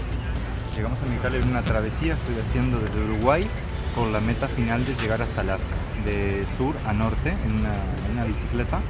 llegamos 0.76 1.00
a 1.02 1.06
Mexicali 1.06 1.38
en 1.38 1.48
una 1.48 1.62
travesía, 1.62 2.14
estoy 2.14 2.40
haciendo 2.40 2.78
desde 2.80 3.02
Uruguay 3.04 3.46
con 3.94 4.12
la 4.12 4.20
meta 4.20 4.46
final 4.46 4.84
de 4.84 4.94
llegar 4.94 5.22
hasta 5.22 5.40
Alaska, 5.40 5.74
de 6.04 6.46
sur 6.46 6.74
a 6.86 6.92
norte 6.92 7.30
en 7.30 8.12
una 8.12 8.24
bicicleta 8.24 8.80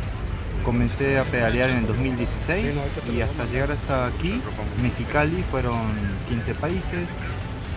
Comencé 0.64 1.18
a 1.18 1.24
pedalear 1.24 1.70
en 1.70 1.78
el 1.78 1.86
2016 1.86 2.76
y 3.14 3.20
hasta 3.22 3.46
llegar 3.46 3.72
hasta 3.72 4.06
aquí, 4.06 4.40
Mexicali, 4.82 5.42
fueron 5.50 5.80
15 6.28 6.54
países, 6.54 7.18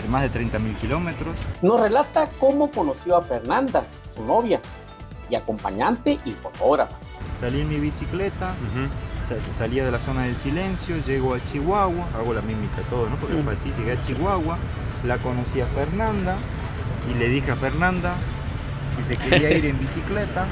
más 0.09 0.21
de 0.23 0.39
30.000 0.39 0.75
kilómetros. 0.77 1.35
Nos 1.61 1.79
relata 1.79 2.27
cómo 2.39 2.69
conoció 2.71 3.15
a 3.15 3.21
Fernanda, 3.21 3.85
su 4.13 4.25
novia, 4.25 4.61
y 5.29 5.35
acompañante 5.35 6.19
y 6.25 6.31
fotógrafa. 6.31 6.95
Salí 7.39 7.61
en 7.61 7.69
mi 7.69 7.79
bicicleta, 7.79 8.53
salía 9.53 9.85
de 9.85 9.91
la 9.91 9.99
zona 9.99 10.23
del 10.23 10.35
silencio, 10.35 10.97
llego 10.97 11.33
a 11.33 11.43
Chihuahua, 11.43 12.05
hago 12.17 12.33
la 12.33 12.41
mímica 12.41 12.81
todo, 12.89 13.09
¿no? 13.09 13.15
Porque 13.15 13.37
así 13.51 13.71
llegué 13.77 13.93
a 13.93 14.01
Chihuahua, 14.01 14.57
la 15.05 15.17
conocí 15.17 15.61
a 15.61 15.65
Fernanda 15.67 16.35
y 17.09 17.17
le 17.17 17.29
dije 17.29 17.51
a 17.51 17.55
Fernanda 17.55 18.15
si 18.95 19.03
se 19.03 19.17
quería 19.17 19.51
ir 19.51 19.65
en 19.65 19.79
bicicleta 19.79 20.45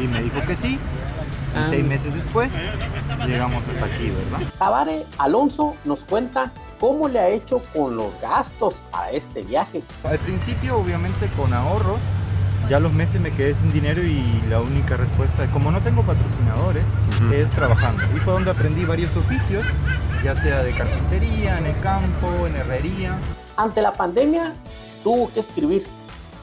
y 0.00 0.06
me 0.06 0.22
dijo 0.22 0.40
que 0.46 0.56
sí 0.56 0.78
y 1.52 1.68
seis 1.68 1.82
ah. 1.84 1.88
meses 1.88 2.14
después 2.14 2.58
llegamos 3.26 3.62
hasta 3.68 3.86
aquí, 3.86 4.10
¿verdad? 4.10 4.46
Tabare 4.58 5.06
Alonso 5.18 5.76
nos 5.84 6.04
cuenta 6.04 6.52
cómo 6.78 7.08
le 7.08 7.18
ha 7.20 7.28
hecho 7.28 7.62
con 7.74 7.96
los 7.96 8.20
gastos 8.20 8.82
para 8.90 9.10
este 9.10 9.42
viaje. 9.42 9.82
Al 10.04 10.18
principio, 10.18 10.78
obviamente, 10.78 11.28
con 11.36 11.52
ahorros, 11.52 12.00
ya 12.68 12.80
los 12.80 12.92
meses 12.92 13.20
me 13.20 13.30
quedé 13.32 13.54
sin 13.54 13.72
dinero 13.72 14.02
y 14.02 14.42
la 14.48 14.60
única 14.60 14.96
respuesta, 14.96 15.46
como 15.48 15.70
no 15.70 15.80
tengo 15.80 16.02
patrocinadores, 16.02 16.86
es 17.32 17.50
trabajando. 17.50 18.02
Y 18.16 18.20
fue 18.20 18.32
donde 18.32 18.50
aprendí 18.50 18.84
varios 18.84 19.16
oficios, 19.16 19.66
ya 20.24 20.34
sea 20.34 20.62
de 20.62 20.72
carpintería, 20.72 21.58
en 21.58 21.66
el 21.66 21.78
campo, 21.80 22.46
en 22.46 22.56
herrería. 22.56 23.18
Ante 23.56 23.82
la 23.82 23.92
pandemia, 23.92 24.54
tuvo 25.02 25.30
que 25.32 25.40
escribir 25.40 25.84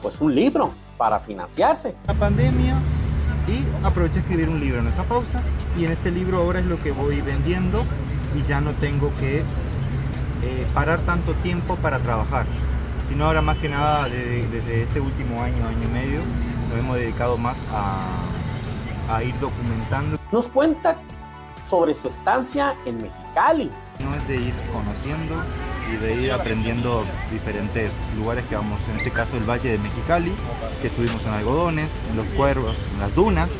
pues 0.02 0.20
un 0.20 0.34
libro 0.34 0.72
para 0.96 1.18
financiarse. 1.18 1.94
La 2.06 2.14
pandemia 2.14 2.76
y 3.50 3.64
aproveché 3.84 4.18
a 4.18 4.22
escribir 4.22 4.48
un 4.48 4.60
libro 4.60 4.80
en 4.80 4.86
esa 4.86 5.02
pausa 5.04 5.42
y 5.78 5.84
en 5.84 5.92
este 5.92 6.10
libro 6.10 6.38
ahora 6.38 6.60
es 6.60 6.66
lo 6.66 6.80
que 6.80 6.92
voy 6.92 7.20
vendiendo 7.20 7.84
y 8.36 8.42
ya 8.42 8.60
no 8.60 8.70
tengo 8.72 9.12
que 9.18 9.40
eh, 9.40 10.66
parar 10.72 11.00
tanto 11.00 11.34
tiempo 11.34 11.76
para 11.76 11.98
trabajar, 11.98 12.46
sino 13.08 13.26
ahora 13.26 13.42
más 13.42 13.58
que 13.58 13.68
nada 13.68 14.08
desde, 14.08 14.82
este 14.82 15.00
último 15.00 15.42
año, 15.42 15.66
año 15.66 15.82
y 15.84 15.92
medio, 15.92 16.20
nos 16.70 16.78
hemos 16.78 16.96
dedicado 16.96 17.36
más 17.36 17.66
a, 17.72 19.14
a 19.14 19.24
ir 19.24 19.38
documentando. 19.40 20.18
Nos 20.30 20.48
cuenta 20.48 20.96
sobre 21.68 21.94
su 21.94 22.08
estancia 22.08 22.74
en 22.84 22.98
Mexicali. 22.98 23.70
No 23.98 24.14
es 24.14 24.26
de 24.28 24.36
ir 24.36 24.54
conociendo 24.72 25.34
y 25.92 25.96
de 25.96 26.14
ir 26.14 26.32
aprendiendo 26.32 27.04
diferentes 27.30 28.04
lugares 28.16 28.44
que 28.46 28.54
vamos, 28.54 28.80
en 28.90 28.98
este 28.98 29.10
caso 29.10 29.36
el 29.36 29.48
Valle 29.48 29.70
de 29.70 29.78
Mexicali, 29.78 30.32
que 30.80 30.88
estuvimos 30.88 31.24
en 31.24 31.32
Algodones, 31.32 32.00
en 32.10 32.16
Los 32.16 32.26
Cuervos, 32.28 32.76
en 32.94 33.00
las 33.00 33.14
dunas, 33.14 33.50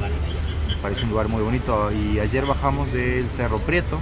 parece 0.83 1.05
un 1.05 1.11
lugar 1.11 1.29
muy 1.29 1.43
bonito, 1.43 1.91
y 1.93 2.21
ayer 2.21 2.47
bajamos 2.47 2.93
del 2.93 3.29
Cerro 3.31 3.59
Prieto, 3.59 3.99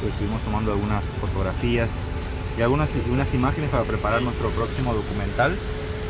pues 0.00 0.12
estuvimos 0.12 0.40
tomando 0.42 0.72
algunas 0.72 1.04
fotografías 1.20 1.98
y 2.58 2.62
algunas 2.62 2.94
unas 3.10 3.34
imágenes 3.34 3.70
para 3.70 3.84
preparar 3.84 4.22
nuestro 4.22 4.48
próximo 4.50 4.94
documental 4.94 5.54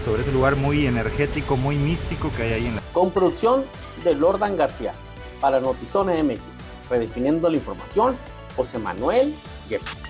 sobre 0.04 0.22
ese 0.22 0.32
lugar 0.32 0.56
muy 0.56 0.86
energético, 0.86 1.56
muy 1.56 1.76
místico 1.76 2.30
que 2.36 2.44
hay 2.44 2.52
ahí 2.52 2.66
en 2.66 2.76
la... 2.76 2.82
Con 2.92 3.10
producción 3.10 3.64
de 4.04 4.14
Lordan 4.14 4.56
García 4.56 4.92
para 5.40 5.60
Notizona 5.60 6.12
MX, 6.22 6.40
redefiniendo 6.88 7.48
la 7.48 7.56
información, 7.56 8.16
José 8.56 8.78
Manuel 8.78 9.34
Yepes. 9.68 10.09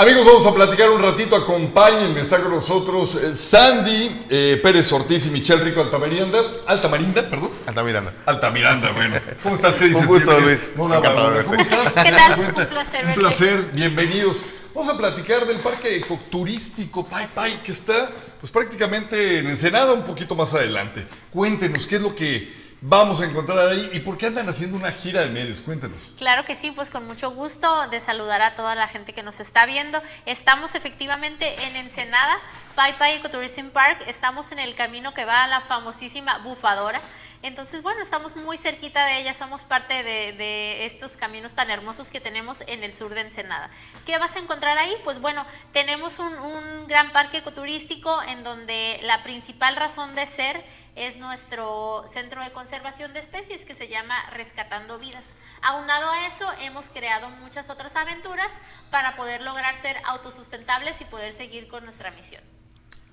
Amigos, 0.00 0.24
vamos 0.24 0.46
a 0.46 0.54
platicar 0.54 0.88
un 0.88 1.02
ratito. 1.02 1.36
Acompáñenme, 1.36 2.22
está 2.22 2.40
con 2.40 2.52
nosotros 2.52 3.16
eh, 3.16 3.34
Sandy 3.36 4.22
eh, 4.30 4.58
Pérez 4.62 4.90
Ortiz 4.92 5.26
y 5.26 5.30
Michelle 5.30 5.62
Rico 5.62 5.82
Altamiranda. 5.82 6.38
Altamiranda, 6.66 7.28
perdón. 7.28 7.50
Altamiranda. 7.66 8.14
Altamiranda, 8.24 8.92
bueno. 8.92 9.16
¿Cómo 9.42 9.54
estás? 9.56 9.76
¿Qué 9.76 9.88
dices? 9.88 10.00
Un 10.00 10.06
gusto, 10.08 10.30
Bienvenido. 10.30 10.58
Luis. 10.58 10.70
No 10.74 11.30
de 11.32 11.44
¿Cómo 11.44 11.60
estás? 11.60 11.92
¿Qué 11.92 12.10
¿Te 12.12 12.16
tal? 12.16 12.40
Un 12.40 12.46
placer 12.46 13.00
Un 13.00 13.06
verte. 13.08 13.20
placer, 13.20 13.60
bienvenidos. 13.74 14.42
Vamos 14.74 14.88
a 14.88 14.96
platicar 14.96 15.46
del 15.46 15.58
parque 15.58 15.96
ecoturístico 15.96 17.04
Pai 17.04 17.28
Pai, 17.34 17.58
que 17.62 17.72
está 17.72 18.10
pues 18.40 18.50
prácticamente 18.50 19.40
en 19.40 19.48
Ensenada, 19.48 19.92
un 19.92 20.04
poquito 20.04 20.34
más 20.34 20.54
adelante. 20.54 21.06
Cuéntenos, 21.30 21.86
¿qué 21.86 21.96
es 21.96 22.02
lo 22.02 22.14
que 22.14 22.59
vamos 22.80 23.20
a 23.20 23.26
encontrar 23.26 23.58
ahí 23.68 23.90
y 23.92 24.00
por 24.00 24.16
qué 24.16 24.26
andan 24.26 24.48
haciendo 24.48 24.76
una 24.76 24.92
gira 24.92 25.22
de 25.22 25.28
medios? 25.28 25.60
Cuéntenos. 25.60 25.98
Claro 26.16 26.44
que 26.44 26.56
sí, 26.56 26.70
pues 26.70 26.90
con 26.90 27.06
mucho 27.06 27.30
gusto 27.30 27.88
de 27.88 28.00
saludar 28.00 28.42
a 28.42 28.54
toda 28.54 28.74
la 28.74 28.88
gente 28.88 29.12
que 29.12 29.22
nos 29.22 29.40
está 29.40 29.66
viendo. 29.66 30.02
Estamos 30.26 30.74
efectivamente 30.74 31.64
en 31.64 31.76
Ensenada, 31.76 32.38
Pai 32.74 32.96
Pai 32.98 33.16
Ecotourism 33.16 33.68
Park. 33.68 34.04
Estamos 34.06 34.52
en 34.52 34.58
el 34.58 34.74
camino 34.74 35.14
que 35.14 35.24
va 35.24 35.44
a 35.44 35.48
la 35.48 35.60
famosísima 35.60 36.38
bufadora. 36.38 37.00
Entonces, 37.42 37.82
bueno, 37.82 38.02
estamos 38.02 38.36
muy 38.36 38.58
cerquita 38.58 39.06
de 39.06 39.20
ella, 39.20 39.32
somos 39.32 39.62
parte 39.62 40.02
de, 40.04 40.32
de 40.32 40.84
estos 40.84 41.16
caminos 41.16 41.54
tan 41.54 41.70
hermosos 41.70 42.10
que 42.10 42.20
tenemos 42.20 42.60
en 42.66 42.84
el 42.84 42.94
sur 42.94 43.14
de 43.14 43.22
Ensenada. 43.22 43.70
¿Qué 44.04 44.18
vas 44.18 44.36
a 44.36 44.40
encontrar 44.40 44.76
ahí? 44.76 44.94
Pues 45.04 45.22
bueno, 45.22 45.46
tenemos 45.72 46.18
un, 46.18 46.34
un 46.34 46.86
gran 46.86 47.12
parque 47.12 47.38
ecoturístico 47.38 48.22
en 48.24 48.44
donde 48.44 49.00
la 49.04 49.22
principal 49.22 49.76
razón 49.76 50.14
de 50.14 50.26
ser 50.26 50.62
es 50.96 51.18
nuestro 51.18 52.04
centro 52.06 52.42
de 52.42 52.52
conservación 52.52 53.12
de 53.12 53.20
especies 53.20 53.64
que 53.64 53.74
se 53.74 53.88
llama 53.88 54.14
Rescatando 54.30 54.98
Vidas. 54.98 55.34
Aunado 55.62 56.10
a 56.10 56.26
eso, 56.26 56.46
hemos 56.62 56.86
creado 56.86 57.28
muchas 57.30 57.70
otras 57.70 57.96
aventuras 57.96 58.52
para 58.90 59.16
poder 59.16 59.42
lograr 59.42 59.80
ser 59.80 59.96
autosustentables 60.06 61.00
y 61.00 61.04
poder 61.04 61.32
seguir 61.32 61.68
con 61.68 61.84
nuestra 61.84 62.10
misión. 62.10 62.42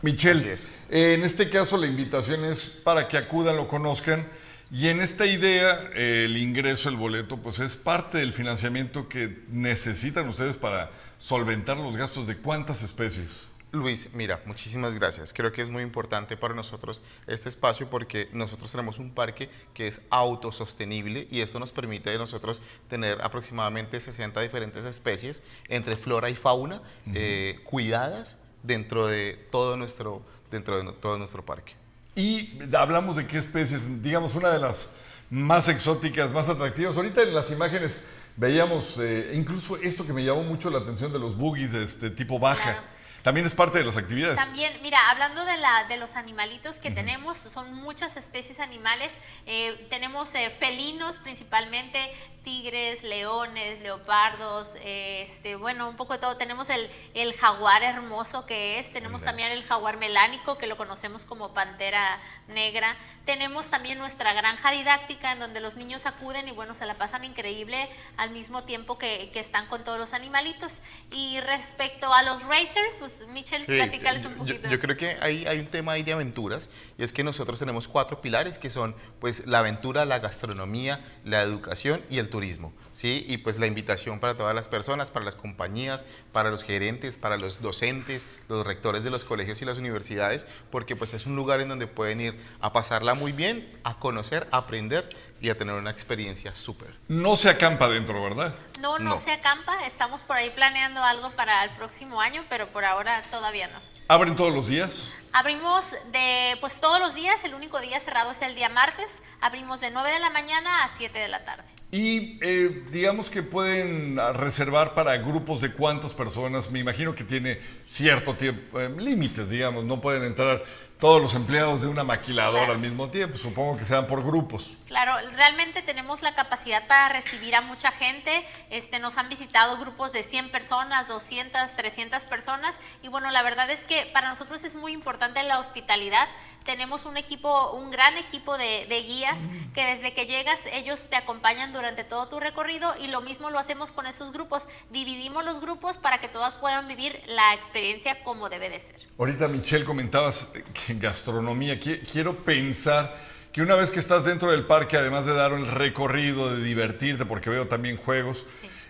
Michelle, 0.02 0.56
eh, 0.90 1.14
en 1.14 1.24
este 1.24 1.50
caso 1.50 1.78
la 1.78 1.88
invitación 1.88 2.46
es 2.46 2.66
para 2.66 3.08
que 3.08 3.18
acudan, 3.18 3.56
lo 3.56 3.68
conozcan. 3.68 4.28
Y 4.70 4.90
en 4.90 5.00
esta 5.00 5.26
idea, 5.26 5.90
eh, 5.96 6.26
el 6.26 6.38
ingreso, 6.38 6.90
el 6.90 6.98
boleto, 6.98 7.38
pues 7.38 7.60
es 7.60 7.78
parte 7.78 8.18
del 8.18 8.34
financiamiento 8.34 9.08
que 9.08 9.44
necesitan 9.50 10.28
ustedes 10.28 10.58
para 10.58 10.92
solventar 11.18 11.78
los 11.78 11.96
gastos 11.96 12.28
de 12.28 12.38
cuántas 12.38 12.84
especies. 12.84 13.48
Luis, 13.78 14.10
mira, 14.14 14.42
muchísimas 14.46 14.96
gracias. 14.96 15.34
Creo 15.34 15.52
que 15.52 15.62
es 15.62 15.70
muy 15.70 15.84
importante 15.84 16.38
para 16.38 16.54
nosotros 16.54 17.02
este 17.28 17.50
espacio 17.50 17.90
porque 17.90 18.30
nosotros 18.34 18.72
tenemos 18.72 19.00
un 19.00 19.12
parque 19.12 19.50
que 19.74 19.88
es 19.88 20.02
autosostenible 20.10 21.28
y 21.32 21.42
esto 21.42 21.60
nos 21.60 21.72
permite 21.72 22.14
a 22.14 22.18
nosotros 22.18 22.62
tener 22.90 23.22
aproximadamente 23.22 24.00
60 24.02 24.42
diferentes 24.42 24.86
especies 24.86 25.44
entre 25.68 25.96
flora 25.96 26.30
y 26.30 26.36
fauna 26.36 26.82
eh, 27.14 27.60
cuidadas 27.64 28.38
dentro 28.64 29.08
de 29.08 29.48
todo 29.52 29.78
nuestro, 29.78 30.22
dentro 30.52 30.84
de 30.84 30.92
todo 30.94 31.18
nuestro 31.18 31.46
parque. 31.46 31.74
Y 32.16 32.60
hablamos 32.76 33.16
de 33.16 33.28
qué 33.28 33.38
especies, 33.38 33.82
digamos, 34.02 34.36
una 34.36 34.50
de 34.50 34.60
las 34.60 34.92
más 35.30 35.68
exóticas, 35.68 36.32
más 36.32 36.50
atractivas. 36.50 36.98
Ahorita 36.98 37.22
en 37.22 37.34
las 37.34 37.52
imágenes 37.52 38.04
veíamos 38.36 39.00
eh, 39.00 39.32
incluso 39.34 39.78
esto 39.78 40.06
que 40.06 40.14
me 40.14 40.24
llamó 40.24 40.44
mucho 40.44 40.70
la 40.70 40.80
atención 40.80 41.12
de 41.12 41.20
los 41.20 41.36
boogies 41.36 41.74
de 41.74 41.84
este 41.84 42.10
tipo 42.10 42.40
baja. 42.40 42.84
También 43.28 43.46
es 43.46 43.54
parte 43.54 43.80
de 43.80 43.84
las 43.84 43.98
actividades. 43.98 44.38
También, 44.38 44.80
mira, 44.82 45.10
hablando 45.10 45.44
de, 45.44 45.58
la, 45.58 45.84
de 45.84 45.98
los 45.98 46.16
animalitos 46.16 46.80
que 46.80 46.92
tenemos, 46.92 47.38
son 47.38 47.74
muchas 47.74 48.16
especies 48.16 48.62
animales. 48.62 49.14
Eh, 49.46 49.86
tenemos 49.90 50.34
eh, 50.34 50.50
felinos 50.50 51.20
principalmente, 51.20 52.00
tigres, 52.46 53.04
leones, 53.04 53.82
leopardos, 53.82 54.76
eh, 54.76 55.24
este, 55.28 55.58
bueno, 55.58 55.90
un 55.90 55.98
poco 55.98 56.14
de 56.14 56.20
todo. 56.20 56.38
Tenemos 56.38 56.70
el, 56.70 56.90
el 57.14 57.34
jaguar 57.34 57.84
hermoso 57.84 58.46
que 58.46 58.80
es, 58.80 58.94
tenemos 58.94 59.24
también 59.24 59.52
el 59.52 59.66
jaguar 59.66 59.98
melánico, 59.98 60.58
que 60.58 60.66
lo 60.66 60.78
conocemos 60.78 61.26
como 61.26 61.54
pantera 61.54 62.22
negra. 62.48 62.96
Tenemos 63.26 63.70
también 63.70 63.98
nuestra 63.98 64.32
granja 64.32 64.72
didáctica 64.72 65.34
en 65.34 65.40
donde 65.40 65.60
los 65.60 65.76
niños 65.76 66.06
acuden 66.06 66.48
y 66.48 66.52
bueno, 66.52 66.74
se 66.74 66.86
la 66.86 66.94
pasan 66.94 67.26
increíble 67.26 67.90
al 68.16 68.30
mismo 68.30 68.64
tiempo 68.64 68.98
que, 68.98 69.32
que 69.34 69.42
están 69.42 69.68
con 69.68 69.84
todos 69.84 70.00
los 70.00 70.14
animalitos. 70.14 70.80
Y 71.12 71.42
respecto 71.42 72.14
a 72.14 72.24
los 72.24 72.44
racers, 72.44 72.96
pues 73.00 73.17
Michelle, 73.34 73.66
Sí, 73.66 73.72
platícales 73.74 74.26
un 74.26 74.32
yo- 74.34 74.38
poquito. 74.38 74.70
Yo, 74.70 74.80
creo 74.80 74.98
que 74.98 75.18
hay, 75.22 75.46
hay 75.46 75.60
un 75.60 75.68
tema 75.68 75.94
ahí 75.94 76.04
de 76.04 76.14
aventuras 76.14 76.70
y 76.98 77.04
es 77.04 77.12
que 77.14 77.24
nosotros 77.24 77.60
tenemos 77.60 77.88
cuatro 77.88 78.22
pilares 78.22 78.60
que 78.60 78.70
son 78.70 78.96
pues 79.20 79.48
la 79.48 79.60
aventura, 79.60 80.06
la 80.06 80.20
gastronomía, 80.20 81.00
la 81.24 81.42
educación 81.42 82.02
y 82.10 82.20
el 82.20 82.30
turismo. 82.30 82.74
¿Sí? 82.98 83.24
Y 83.28 83.38
pues 83.38 83.60
la 83.60 83.68
invitación 83.68 84.20
para 84.20 84.34
todas 84.34 84.56
las 84.56 84.68
personas, 84.68 85.12
para 85.12 85.24
las 85.24 85.36
compañías, 85.36 86.08
para 86.32 86.50
los 86.50 86.64
gerentes, 86.64 87.16
para 87.16 87.38
los 87.38 87.62
docentes, 87.62 88.26
los 88.50 88.66
rectores 88.66 89.04
de 89.04 89.12
los 89.12 89.24
colegios 89.24 89.62
y 89.62 89.66
las 89.66 89.78
universidades, 89.78 90.48
porque 90.72 90.96
pues 90.96 91.14
es 91.14 91.28
un 91.28 91.36
lugar 91.36 91.62
en 91.62 91.70
donde 91.70 91.86
pueden 91.86 92.20
ir 92.22 92.44
a 92.60 92.74
pasarla 92.74 93.14
muy 93.14 93.34
bien, 93.34 93.70
a 93.84 94.00
conocer, 94.00 94.48
a 94.52 94.58
aprender 94.58 95.08
y 95.40 95.52
a 95.52 95.56
tener 95.58 95.76
una 95.76 95.92
experiencia 95.92 96.56
súper. 96.56 96.96
No 97.08 97.36
se 97.36 97.50
acampa 97.52 97.88
dentro, 97.88 98.24
¿verdad? 98.24 98.56
No, 98.82 98.98
no, 98.98 99.12
No. 99.12 99.18
se 99.18 99.32
acampa, 99.32 99.86
estamos 99.86 100.24
por 100.24 100.36
ahí 100.38 100.50
planeando 100.50 101.04
algo 101.04 101.30
para 101.34 101.64
el 101.66 101.70
próximo 101.72 102.20
año, 102.20 102.44
pero 102.50 102.68
por 102.70 102.84
ahora 102.84 103.22
todavía 103.30 103.68
no. 103.68 103.80
¿Abren 104.08 104.36
todos 104.36 104.52
los 104.52 104.70
días? 104.70 105.14
Abrimos 105.34 105.92
de, 106.12 106.58
pues 106.62 106.80
todos 106.82 107.00
los 107.00 107.14
días, 107.14 107.44
el 107.44 107.54
único 107.54 107.80
día 107.80 108.00
cerrado 108.00 108.32
es 108.32 108.42
el 108.42 108.56
día 108.56 108.70
martes, 108.70 109.20
abrimos 109.40 109.82
de 109.82 109.92
9 109.92 110.10
de 110.14 110.20
la 110.20 110.32
mañana 110.32 110.84
a 110.84 110.90
7 110.98 111.20
de 111.20 111.28
la 111.28 111.46
tarde. 111.46 111.77
Y 111.90 112.38
eh, 112.42 112.84
digamos 112.92 113.30
que 113.30 113.44
pueden 113.44 114.18
reservar 114.34 114.94
para 114.94 115.16
grupos 115.18 115.62
de 115.62 115.72
cuántas 115.72 116.14
personas. 116.14 116.70
Me 116.70 116.80
imagino 116.80 117.16
que 117.16 117.24
tiene 117.24 117.60
cierto 117.86 118.34
tiempo, 118.34 118.80
eh, 118.82 118.90
límites, 118.90 119.50
digamos. 119.50 119.86
No 119.86 120.02
pueden 120.02 120.24
entrar 120.24 120.64
todos 121.00 121.22
los 121.22 121.34
empleados 121.36 121.84
de 121.84 121.88
una 121.88 122.04
maquiladora 122.04 122.74
al 122.74 122.80
mismo 122.80 123.10
tiempo. 123.10 123.38
Supongo 123.38 123.78
que 123.78 123.86
sean 123.86 124.06
por 124.08 124.24
grupos. 124.24 124.76
Claro, 124.88 125.14
realmente 125.36 125.82
tenemos 125.82 126.22
la 126.22 126.36
capacidad 126.36 126.88
para 126.88 127.10
recibir 127.10 127.56
a 127.56 127.62
mucha 127.62 127.92
gente. 127.92 128.46
Este, 128.70 129.00
nos 129.00 129.18
han 129.18 129.30
visitado 129.30 129.78
grupos 129.78 130.12
de 130.12 130.24
100 130.24 130.50
personas, 130.50 131.08
200, 131.08 131.74
300 131.74 132.26
personas. 132.26 132.80
Y 133.02 133.08
bueno, 133.08 133.32
la 133.32 133.44
verdad 133.44 133.70
es 133.70 133.86
que 133.86 134.10
para 134.12 134.28
nosotros 134.28 134.64
es 134.64 134.76
muy 134.76 134.92
importante 134.92 135.42
la 135.44 135.60
hospitalidad. 135.60 136.28
Tenemos 136.68 137.06
un 137.06 137.18
equipo, 137.18 137.72
un 137.72 137.90
gran 137.90 138.18
equipo 138.18 138.58
de, 138.58 138.86
de 138.88 139.02
guías 139.02 139.40
que 139.74 139.84
desde 139.86 140.14
que 140.14 140.26
llegas 140.28 140.60
ellos 140.74 141.08
te 141.10 141.16
acompañan 141.16 141.72
durante 141.74 142.04
todo 142.04 142.28
tu 142.28 142.40
recorrido 142.40 142.94
y 143.02 143.08
lo 143.08 143.22
mismo 143.22 143.50
lo 143.50 143.58
hacemos 143.58 143.92
con 143.92 144.06
esos 144.06 144.32
grupos. 144.34 144.68
Dividimos 144.92 145.44
los 145.46 145.62
grupos 145.62 145.98
para 145.98 146.20
que 146.20 146.28
todas 146.28 146.58
puedan 146.58 146.88
vivir 146.88 147.20
la 147.28 147.54
experiencia 147.56 148.22
como 148.24 148.50
debe 148.50 148.70
de 148.70 148.80
ser. 148.82 148.98
Ahorita, 149.18 149.48
Michelle, 149.48 149.86
comentabas 149.86 150.50
eh, 150.54 150.64
que 150.74 150.92
en 150.92 151.00
gastronomía. 151.00 151.80
Qui- 151.80 152.06
Quiero 152.12 152.38
pensar 152.44 153.18
que 153.54 153.62
una 153.62 153.76
vez 153.76 153.90
que 153.90 154.00
estás 154.00 154.26
dentro 154.26 154.52
del 154.52 154.66
parque, 154.66 154.98
además 154.98 155.26
de 155.26 155.34
dar 155.34 155.54
el 155.54 155.66
recorrido, 155.68 156.54
de 156.54 156.62
divertirte, 156.62 157.26
porque 157.26 157.50
veo 157.50 157.68
también 157.68 157.98
juegos, 157.98 158.46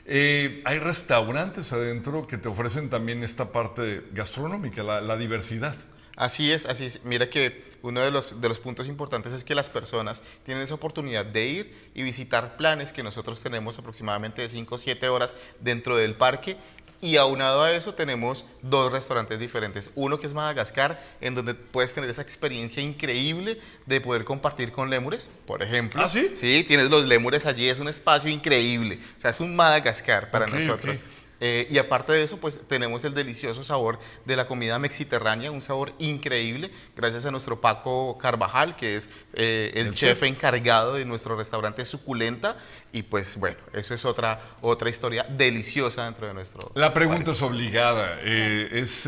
eh, 0.05 0.61
hay 0.65 0.79
restaurantes 0.79 1.71
adentro 1.73 2.25
que 2.27 2.37
te 2.37 2.49
ofrecen 2.49 2.89
también 2.89 3.23
esta 3.23 3.51
parte 3.51 4.03
gastronómica, 4.13 4.81
la, 4.83 4.99
la 4.99 5.15
diversidad. 5.15 5.75
Así 6.17 6.51
es, 6.51 6.65
así 6.65 6.86
es. 6.86 7.06
Mira 7.06 7.30
que 7.30 7.63
uno 7.84 8.01
de 8.01 8.10
los, 8.10 8.41
de 8.41 8.49
los 8.49 8.60
puntos 8.60 8.88
importantes 8.88 9.32
es 9.34 9.43
que 9.43 9.53
las 9.53 9.69
personas 9.69 10.23
tienen 10.43 10.63
esa 10.63 10.73
oportunidad 10.73 11.23
de 11.23 11.45
ir 11.45 11.89
y 11.93 12.01
visitar 12.01 12.58
planes 12.58 12.91
que 12.91 13.03
nosotros 13.03 13.41
tenemos 13.41 13.77
aproximadamente 13.77 14.41
de 14.41 14.49
5 14.49 14.75
o 14.75 14.77
7 14.80 15.08
horas 15.10 15.36
dentro 15.62 15.95
del 15.95 16.15
parque. 16.15 16.58
Y 16.99 17.17
aunado 17.17 17.62
a 17.62 17.71
eso 17.71 17.93
tenemos 17.93 18.45
dos 18.63 18.91
restaurantes 18.91 19.38
diferentes. 19.39 19.91
Uno 19.93 20.19
que 20.19 20.25
es 20.25 20.34
Madagascar, 20.34 20.99
en 21.21 21.36
donde 21.36 21.53
puedes 21.53 21.93
tener 21.93 22.10
esa 22.10 22.23
experiencia 22.23 22.82
increíble 22.82 23.60
de 23.86 24.01
poder 24.01 24.25
compartir 24.25 24.71
con 24.71 24.89
lémures, 24.89 25.30
por 25.45 25.62
ejemplo. 25.62 26.01
¿Ah, 26.03 26.10
sí? 26.10 26.32
Sí, 26.34 26.65
tienes 26.67 26.89
los 26.89 27.06
lémures 27.06 27.45
allí, 27.45 27.69
es 27.69 27.77
un 27.77 27.88
espacio 27.88 28.32
increíble. 28.32 28.97
O 29.15 29.21
sea, 29.21 29.30
es 29.30 29.39
un 29.39 29.56
Madagascar 29.56 30.32
para 30.32 30.47
nosotros. 30.47 31.03
Eh, 31.39 31.67
y 31.69 31.78
aparte 31.78 32.13
de 32.13 32.23
eso, 32.23 32.38
pues 32.38 32.60
tenemos 32.67 33.04
el 33.04 33.13
delicioso 33.13 33.63
sabor 33.63 34.00
de 34.26 34.36
la 34.36 34.47
comida 34.47 34.80
mexiterránea, 34.80 35.52
un 35.52 35.62
sabor 35.62 35.93
increíble, 36.00 36.71
gracias 36.95 37.26
a 37.26 37.32
nuestro 37.32 37.62
Paco 37.62 38.17
Carvajal, 38.17 38.76
que 38.76 38.95
es 38.95 39.10
eh, 39.34 39.71
el, 39.76 39.93
chef, 39.93 40.23
encargado 40.23 40.95
de 40.95 41.06
nuestro 41.06 41.36
restaurante 41.36 41.86
Suculenta. 41.86 42.58
Y 42.91 43.04
pues 43.04 43.38
bueno, 43.38 43.58
eso 43.73 43.93
es 43.93 44.06
otra, 44.06 44.41
otra 44.62 44.89
historia 44.89 45.23
deliciosa 45.30 46.06
dentro 46.06 46.28
de 46.28 46.34
nuestro... 46.34 46.71
La 46.76 46.93
pregunta 46.93 47.32
es 47.32 47.41
obligada. 47.41 48.19
Eh, 48.21 48.69
¿Es 48.71 49.08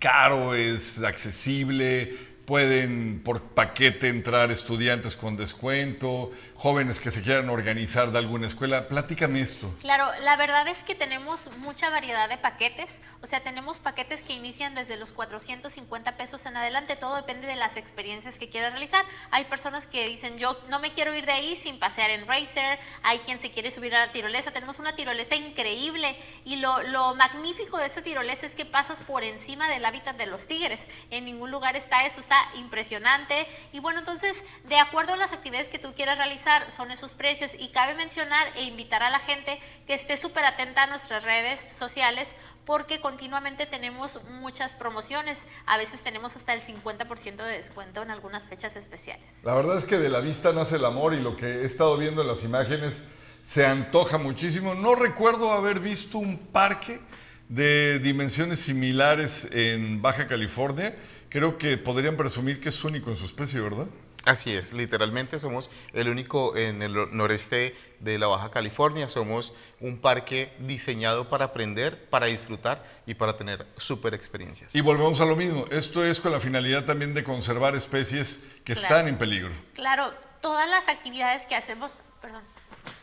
caro? 0.00 0.54
¿Es 0.54 1.02
accesible? 1.02 2.34
pueden 2.44 3.22
por 3.24 3.40
paquete 3.40 4.08
entrar 4.08 4.50
estudiantes 4.50 5.16
con 5.16 5.36
descuento, 5.36 6.30
jóvenes 6.64 6.98
que 6.98 7.10
se 7.10 7.20
quieran 7.20 7.50
organizar 7.50 8.10
de 8.10 8.18
alguna 8.18 8.46
escuela. 8.46 8.88
Platícame 8.88 9.42
esto. 9.42 9.70
Claro, 9.82 10.10
la 10.22 10.34
verdad 10.38 10.66
es 10.66 10.82
que 10.82 10.94
tenemos 10.94 11.50
mucha 11.58 11.90
variedad 11.90 12.26
de 12.26 12.38
paquetes. 12.38 13.00
O 13.20 13.26
sea, 13.26 13.40
tenemos 13.40 13.80
paquetes 13.80 14.22
que 14.22 14.32
inician 14.32 14.74
desde 14.74 14.96
los 14.96 15.12
450 15.12 16.16
pesos 16.16 16.46
en 16.46 16.56
adelante. 16.56 16.96
Todo 16.96 17.16
depende 17.16 17.46
de 17.46 17.56
las 17.56 17.76
experiencias 17.76 18.38
que 18.38 18.48
quieras 18.48 18.72
realizar. 18.72 19.04
Hay 19.30 19.44
personas 19.44 19.86
que 19.86 20.08
dicen, 20.08 20.38
yo 20.38 20.58
no 20.70 20.78
me 20.78 20.90
quiero 20.90 21.14
ir 21.14 21.26
de 21.26 21.32
ahí 21.32 21.54
sin 21.54 21.78
pasear 21.78 22.08
en 22.08 22.26
Racer. 22.26 22.78
Hay 23.02 23.18
quien 23.18 23.38
se 23.42 23.50
quiere 23.50 23.70
subir 23.70 23.94
a 23.94 24.06
la 24.06 24.12
tirolesa. 24.12 24.50
Tenemos 24.50 24.78
una 24.78 24.94
tirolesa 24.94 25.34
increíble. 25.34 26.16
Y 26.46 26.56
lo, 26.56 26.82
lo 26.84 27.14
magnífico 27.14 27.76
de 27.76 27.88
esta 27.88 28.00
tirolesa 28.00 28.46
es 28.46 28.54
que 28.54 28.64
pasas 28.64 29.02
por 29.02 29.22
encima 29.22 29.68
del 29.68 29.84
hábitat 29.84 30.16
de 30.16 30.24
los 30.24 30.46
tigres. 30.46 30.88
En 31.10 31.26
ningún 31.26 31.50
lugar 31.50 31.76
está 31.76 32.06
eso. 32.06 32.20
Está 32.20 32.38
impresionante. 32.54 33.46
Y 33.74 33.80
bueno, 33.80 33.98
entonces, 33.98 34.42
de 34.66 34.78
acuerdo 34.78 35.12
a 35.12 35.18
las 35.18 35.34
actividades 35.34 35.68
que 35.68 35.78
tú 35.78 35.92
quieras 35.94 36.16
realizar, 36.16 36.53
son 36.70 36.90
esos 36.90 37.14
precios 37.14 37.52
y 37.58 37.68
cabe 37.68 37.94
mencionar 37.94 38.48
e 38.56 38.64
invitar 38.64 39.02
a 39.02 39.10
la 39.10 39.18
gente 39.18 39.60
que 39.86 39.94
esté 39.94 40.16
súper 40.16 40.44
atenta 40.44 40.84
a 40.84 40.86
nuestras 40.86 41.24
redes 41.24 41.60
sociales 41.60 42.34
porque 42.64 43.00
continuamente 43.00 43.66
tenemos 43.66 44.20
muchas 44.40 44.74
promociones. 44.74 45.42
A 45.66 45.76
veces 45.78 46.00
tenemos 46.00 46.36
hasta 46.36 46.54
el 46.54 46.62
50% 46.62 47.36
de 47.36 47.56
descuento 47.56 48.02
en 48.02 48.10
algunas 48.10 48.48
fechas 48.48 48.76
especiales. 48.76 49.24
La 49.42 49.54
verdad 49.54 49.78
es 49.78 49.84
que 49.84 49.98
de 49.98 50.08
la 50.08 50.20
vista 50.20 50.52
nace 50.52 50.76
el 50.76 50.84
amor 50.84 51.14
y 51.14 51.20
lo 51.20 51.36
que 51.36 51.46
he 51.46 51.64
estado 51.64 51.96
viendo 51.96 52.22
en 52.22 52.28
las 52.28 52.44
imágenes 52.44 53.04
se 53.42 53.66
antoja 53.66 54.18
muchísimo. 54.18 54.74
No 54.74 54.94
recuerdo 54.94 55.52
haber 55.52 55.80
visto 55.80 56.18
un 56.18 56.38
parque 56.38 57.00
de 57.48 57.98
dimensiones 57.98 58.60
similares 58.60 59.48
en 59.52 60.00
Baja 60.00 60.26
California. 60.26 60.96
Creo 61.28 61.58
que 61.58 61.76
podrían 61.76 62.16
presumir 62.16 62.60
que 62.60 62.70
es 62.70 62.84
único 62.84 63.10
en 63.10 63.16
su 63.16 63.26
especie, 63.26 63.60
¿verdad? 63.60 63.86
Así 64.26 64.54
es, 64.54 64.72
literalmente 64.72 65.38
somos 65.38 65.70
el 65.92 66.08
único 66.08 66.56
en 66.56 66.82
el 66.82 66.94
noreste 67.14 67.76
de 68.00 68.18
la 68.18 68.26
Baja 68.26 68.50
California, 68.50 69.08
somos 69.10 69.52
un 69.80 69.98
parque 69.98 70.50
diseñado 70.60 71.28
para 71.28 71.46
aprender, 71.46 72.08
para 72.08 72.26
disfrutar 72.26 72.82
y 73.06 73.14
para 73.14 73.36
tener 73.36 73.66
super 73.76 74.14
experiencias. 74.14 74.74
Y 74.74 74.80
volvemos 74.80 75.20
a 75.20 75.26
lo 75.26 75.36
mismo, 75.36 75.66
esto 75.70 76.02
es 76.02 76.20
con 76.20 76.32
la 76.32 76.40
finalidad 76.40 76.84
también 76.84 77.12
de 77.12 77.22
conservar 77.22 77.74
especies 77.74 78.40
que 78.64 78.72
están 78.72 79.08
en 79.08 79.18
peligro. 79.18 79.54
Claro, 79.74 80.14
todas 80.40 80.68
las 80.70 80.88
actividades 80.88 81.44
que 81.44 81.54
hacemos, 81.54 82.00
perdón, 82.22 82.42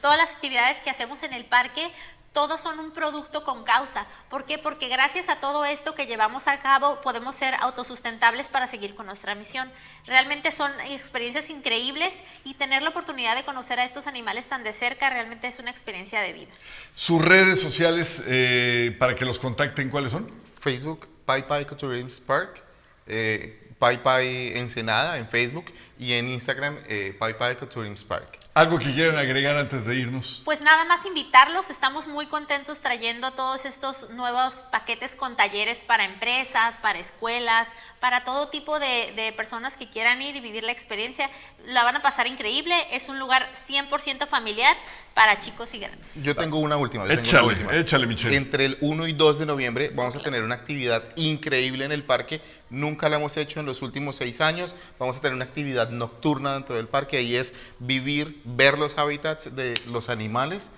todas 0.02 0.18
las 0.18 0.32
actividades 0.32 0.80
que 0.80 0.90
hacemos 0.90 1.22
en 1.22 1.34
el 1.34 1.46
parque 1.46 1.92
todos 2.34 2.62
son 2.62 2.80
un 2.80 2.92
producto 2.92 3.44
con 3.44 3.64
causa. 3.64 4.06
¿Por 4.30 4.46
qué? 4.46 4.58
Porque 4.58 4.88
gracias 4.88 5.28
a 5.28 5.40
todo 5.40 5.66
esto 5.66 5.96
que 5.96 6.06
llevamos 6.06 6.48
a 6.48 6.60
cabo 6.60 7.02
podemos 7.02 7.36
ser 7.36 7.56
autosustentables 7.56 8.48
para 8.48 8.68
seguir 8.68 8.96
con 8.96 9.06
nuestra 9.06 9.36
misión. 9.36 9.70
Realmente 10.06 10.52
son 10.52 10.72
experiencias 10.82 11.50
increíbles 11.50 12.14
y 12.46 12.54
tener 12.54 12.82
la 12.82 12.90
oportunidad 12.90 13.36
de 13.36 13.44
conocer 13.44 13.80
a 13.80 13.84
estos 13.84 14.08
animales 14.08 14.48
tan 14.48 14.64
de 14.64 14.72
cerca 14.74 15.10
realmente 15.10 15.48
es 15.48 15.60
una 15.60 15.72
experiencia 15.72 16.22
de 16.22 16.34
vida. 16.34 16.52
¿Sus 16.94 17.24
redes 17.24 17.60
sociales 17.60 18.24
eh, 18.28 18.96
para 18.98 19.16
que 19.16 19.26
los 19.26 19.40
contacten 19.40 19.90
cuáles 19.90 20.12
son? 20.12 20.32
Facebook, 20.60 21.08
Pai 21.26 21.48
Pai 21.48 21.66
Tourism 21.66 22.24
Park, 22.26 22.64
eh, 23.08 23.74
Pai 23.78 24.02
Pai 24.02 24.58
Ensenada 24.58 25.18
en 25.18 25.28
Facebook 25.28 25.66
y 26.00 26.14
en 26.14 26.30
Instagram, 26.30 26.78
eh, 26.88 27.16
Pai 27.18 27.38
Park. 27.38 28.41
¿Algo 28.54 28.80
que 28.80 28.94
quieran 28.94 29.16
agregar 29.16 29.56
antes 29.56 29.86
de 29.86 29.96
irnos? 29.96 30.42
Pues 30.44 30.60
nada 30.60 30.84
más 30.84 31.06
invitarlos, 31.06 31.70
estamos 31.70 32.08
muy 32.08 32.26
contentos 32.26 32.82
trayendo 32.82 33.32
todos 33.32 33.64
estos 33.64 34.10
nuevos 34.10 34.66
paquetes 34.74 35.16
con 35.16 35.38
talleres 35.38 35.86
para 35.86 36.04
empresas, 36.04 36.78
para 36.80 37.00
escuelas, 37.00 37.70
para 38.02 38.26
todo 38.26 38.50
tipo 38.50 38.78
de, 38.78 39.34
personas 39.38 39.78
que 39.78 39.90
quieran 39.90 40.22
ir 40.22 40.36
y 40.36 40.42
vivir 40.42 40.66
la 40.66 40.74
experiencia. 40.74 41.30
La 41.66 41.86
van 41.86 41.96
a 41.96 42.02
pasar 42.02 42.28
increíble, 42.28 42.76
es 42.92 43.08
un 43.08 43.20
lugar 43.20 43.50
100% 43.70 44.28
familiar 44.28 44.76
para 45.14 45.38
chicos 45.40 45.74
y 45.74 45.80
grandes. 45.80 46.10
Yo 46.16 46.36
tengo 46.36 46.58
una 46.58 46.76
última. 46.76 47.06
échale, 47.06 47.56
échale, 47.80 48.06
Michelle. 48.06 48.36
Entre 48.36 48.66
el 48.66 48.78
1 48.82 49.08
y 49.08 49.14
2 49.14 49.40
de 49.40 49.46
noviembre 49.46 49.92
vamos 49.96 50.18
a 50.18 50.20
tener 50.20 50.44
una 50.44 50.56
actividad 50.56 51.04
increíble 51.16 51.86
en 51.86 51.94
el 51.94 52.04
parque, 52.04 52.42
nunca 52.72 53.10
la 53.10 53.18
hemos 53.18 53.38
hecho 53.38 53.60
en 53.60 53.68
los 53.68 53.84
últimos 53.84 54.16
seis 54.16 54.42
años, 54.42 54.76
vamos 54.98 55.18
a 55.18 55.22
tener 55.22 55.36
una 55.36 55.46
actividad 55.46 55.90
nocturna 55.90 56.54
dentro 56.54 56.78
del 56.78 56.88
parque 56.88 57.22
y 57.22 57.36
es 57.36 57.54
vivir 57.78 58.42
ver 58.44 58.80
los 58.80 58.98
hábitats 58.98 59.56
de 59.56 59.80
los 59.88 60.10
animales 60.10 60.72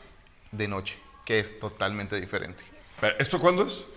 de 0.51 0.67
noche, 0.67 0.97
que 1.25 1.39
es 1.39 1.59
totalmente 1.59 2.19
diferente. 2.19 2.63
¿Esto 3.19 3.39
cuándo 3.39 3.65
es? 3.65 3.87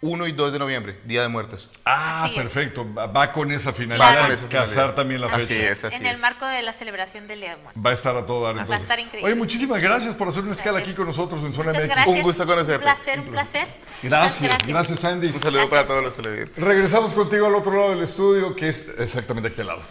1 0.00 0.26
y 0.26 0.32
2 0.32 0.52
de 0.52 0.58
noviembre, 0.58 1.00
Día 1.04 1.22
de 1.22 1.28
Muertos. 1.28 1.70
Ah, 1.84 2.28
perfecto. 2.34 2.86
Va 2.94 3.32
con 3.32 3.50
esa 3.52 3.72
finalidad 3.72 4.28
de 4.28 4.48
cazar 4.48 4.94
también 4.94 5.20
la 5.20 5.28
fecha. 5.28 5.40
Así 5.40 5.54
es, 5.54 5.84
así 5.84 5.96
En 5.96 6.06
el 6.06 6.18
marco 6.18 6.46
de 6.46 6.62
la 6.62 6.72
celebración 6.72 7.26
del 7.26 7.40
Día 7.40 7.56
de 7.56 7.62
Muertos. 7.62 7.84
Va 7.84 7.90
a 7.90 7.94
estar 7.94 8.16
a 8.16 8.26
todo 8.26 8.44
dar. 8.44 8.70
Va 8.70 8.74
a 8.74 8.78
estar 8.78 8.98
increíble. 8.98 9.26
Oye, 9.26 9.34
muchísimas 9.34 9.80
gracias 9.80 10.14
por 10.14 10.28
hacer 10.28 10.42
una 10.42 10.52
escala 10.52 10.78
aquí 10.78 10.92
con 10.92 11.06
nosotros 11.06 11.42
en 11.42 11.52
Zona 11.52 11.72
MX. 11.72 12.06
Un 12.06 12.22
gusto 12.22 12.46
conocerte. 12.46 12.84
Un 12.84 12.92
placer, 12.92 13.20
un 13.20 13.26
placer. 13.28 13.68
Gracias, 14.02 14.66
gracias, 14.66 15.00
Sandy. 15.00 15.28
Un 15.28 15.40
saludo 15.40 15.70
para 15.70 15.86
todos 15.86 16.02
los 16.02 16.14
televidentes. 16.14 16.62
Regresamos 16.62 17.14
contigo 17.14 17.46
al 17.46 17.54
otro 17.54 17.72
lado 17.72 17.90
del 17.90 18.02
estudio, 18.02 18.54
que 18.54 18.68
es 18.68 18.84
exactamente 18.98 19.48
aquí 19.48 19.62
al 19.62 19.68
lado. 19.68 19.82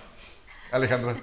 Alejandra. 0.71 1.15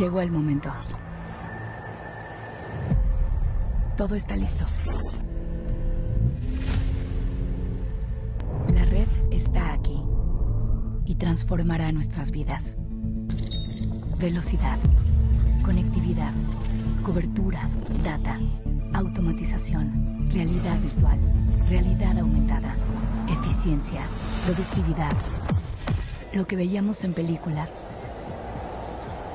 Llegó 0.00 0.22
el 0.22 0.30
momento. 0.30 0.72
Todo 3.98 4.14
está 4.14 4.34
listo. 4.34 4.64
La 8.68 8.86
red 8.86 9.06
está 9.30 9.74
aquí 9.74 10.02
y 11.04 11.16
transformará 11.16 11.92
nuestras 11.92 12.30
vidas. 12.30 12.78
Velocidad, 14.18 14.78
conectividad, 15.62 16.32
cobertura, 17.04 17.68
data, 18.02 18.40
automatización, 18.94 20.30
realidad 20.32 20.80
virtual, 20.80 21.18
realidad 21.68 22.18
aumentada, 22.18 22.74
eficiencia, 23.28 24.00
productividad. 24.46 25.12
Lo 26.32 26.46
que 26.46 26.56
veíamos 26.56 27.04
en 27.04 27.12
películas 27.12 27.82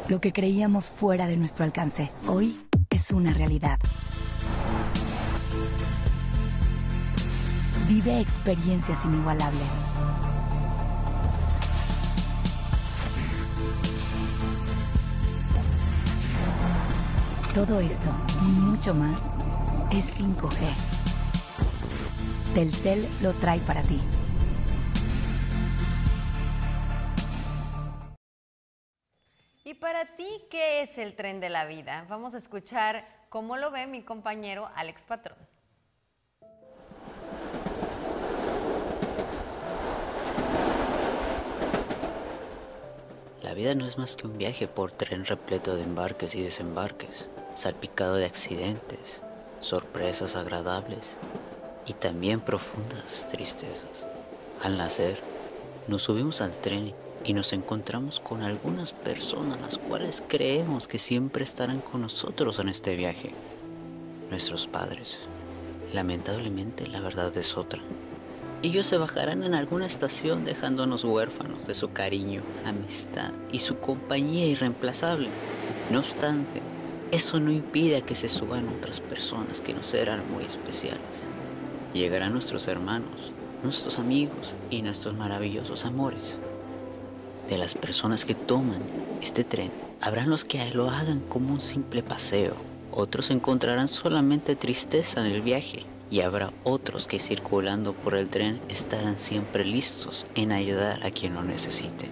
lo 0.08 0.22
que 0.22 0.34
creíamos 0.34 0.92
fuera 0.92 1.28
de 1.28 1.36
nuestro 1.38 1.66
alcance, 1.66 2.12
hoy 2.28 2.60
es 2.90 3.12
una 3.12 3.34
realidad. 3.34 3.78
Vive 7.88 8.20
experiencias 8.20 9.04
inigualables. 9.06 9.72
Todo 17.54 17.80
esto 17.80 18.10
y 18.42 18.46
mucho 18.46 18.94
más 18.94 19.36
es 19.92 20.20
5G. 20.20 20.56
Telcel 22.54 23.08
lo 23.22 23.34
trae 23.34 23.60
para 23.60 23.82
ti. 23.82 24.00
¿Qué 30.56 30.84
es 30.84 30.98
el 30.98 31.16
tren 31.16 31.42
de 31.42 31.50
la 31.50 31.66
vida? 31.66 32.06
Vamos 32.08 32.34
a 32.34 32.38
escuchar 32.38 33.06
cómo 33.28 33.58
lo 33.58 33.72
ve 33.72 33.88
mi 33.88 34.04
compañero 34.04 34.70
Alex 34.76 35.04
Patrón. 35.04 35.38
La 43.42 43.54
vida 43.54 43.76
no 43.76 43.86
es 43.86 43.98
más 43.98 44.16
que 44.16 44.28
un 44.28 44.38
viaje 44.38 44.70
por 44.70 44.94
tren 44.94 45.26
repleto 45.26 45.76
de 45.76 45.84
embarques 45.84 46.36
y 46.36 46.42
desembarques, 46.42 47.28
salpicado 47.54 48.16
de 48.16 48.24
accidentes, 48.24 49.22
sorpresas 49.60 50.38
agradables 50.38 51.18
y 51.86 51.92
también 51.92 52.40
profundas 52.40 53.28
tristezas. 53.30 54.08
Al 54.64 54.78
nacer, 54.78 55.20
nos 55.90 56.04
subimos 56.04 56.40
al 56.40 56.54
tren 56.54 56.96
y 57.26 57.34
nos 57.34 57.54
encontramos 57.54 58.20
con 58.20 58.44
algunas 58.44 58.94
personas 58.94 59.60
las 59.60 59.78
cuales 59.78 60.24
creemos 60.28 60.88
que 60.88 61.00
siempre 61.00 61.44
estarán 61.44 61.80
con 61.80 62.02
nosotros 62.02 62.60
en 62.60 62.70
este 62.70 62.96
viaje. 62.96 63.32
Nuestros 64.30 64.68
padres. 64.68 65.18
Lamentablemente 65.94 66.88
la 66.88 67.00
verdad 67.00 67.36
es 67.38 67.58
otra. 67.58 67.82
Ellos 68.62 68.88
se 68.88 68.98
bajarán 68.98 69.44
en 69.44 69.54
alguna 69.54 69.86
estación 69.86 70.46
dejándonos 70.46 71.04
huérfanos 71.04 71.68
de 71.68 71.76
su 71.76 71.92
cariño, 71.92 72.42
amistad 72.64 73.32
y 73.52 73.60
su 73.60 73.78
compañía 73.78 74.46
irreemplazable. 74.46 75.30
No 75.92 76.00
obstante, 76.00 76.62
eso 77.12 77.40
no 77.40 77.52
impide 77.52 78.02
que 78.02 78.16
se 78.16 78.30
suban 78.30 78.68
otras 78.68 79.00
personas 79.00 79.62
que 79.62 79.74
nos 79.74 79.88
serán 79.88 80.22
muy 80.32 80.44
especiales. 80.44 81.02
Llegarán 81.94 82.34
nuestros 82.34 82.68
hermanos, 82.68 83.32
nuestros 83.64 84.00
amigos 84.00 84.54
y 84.70 84.82
nuestros 84.82 85.16
maravillosos 85.16 85.86
amores. 85.86 86.40
De 87.50 87.60
las 87.60 87.76
personas 87.76 88.26
que 88.26 88.34
toman 88.34 88.82
este 89.22 89.44
tren, 89.44 89.70
habrán 90.02 90.32
los 90.32 90.46
que 90.46 90.66
lo 90.72 90.90
hagan 90.90 91.20
como 91.20 91.54
un 91.54 91.62
simple 91.62 92.02
paseo. 92.02 92.56
Otros 92.92 93.30
encontrarán 93.30 93.88
solamente 93.88 94.56
tristeza 94.56 95.22
en 95.22 95.28
el 95.28 95.42
viaje 95.44 95.86
y 96.10 96.22
habrá 96.22 96.54
otros 96.64 97.06
que 97.06 97.20
circulando 97.20 97.94
por 97.94 98.16
el 98.16 98.30
tren 98.30 98.60
estarán 98.68 99.20
siempre 99.20 99.64
listos 99.64 100.26
en 100.34 100.52
ayudar 100.52 101.06
a 101.06 101.12
quien 101.12 101.36
lo 101.36 101.44
necesite. 101.44 102.10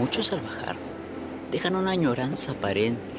Muchos 0.00 0.32
al 0.32 0.40
bajar 0.40 0.74
dejan 1.52 1.76
una 1.76 1.92
añoranza 1.92 2.50
aparente, 2.50 3.14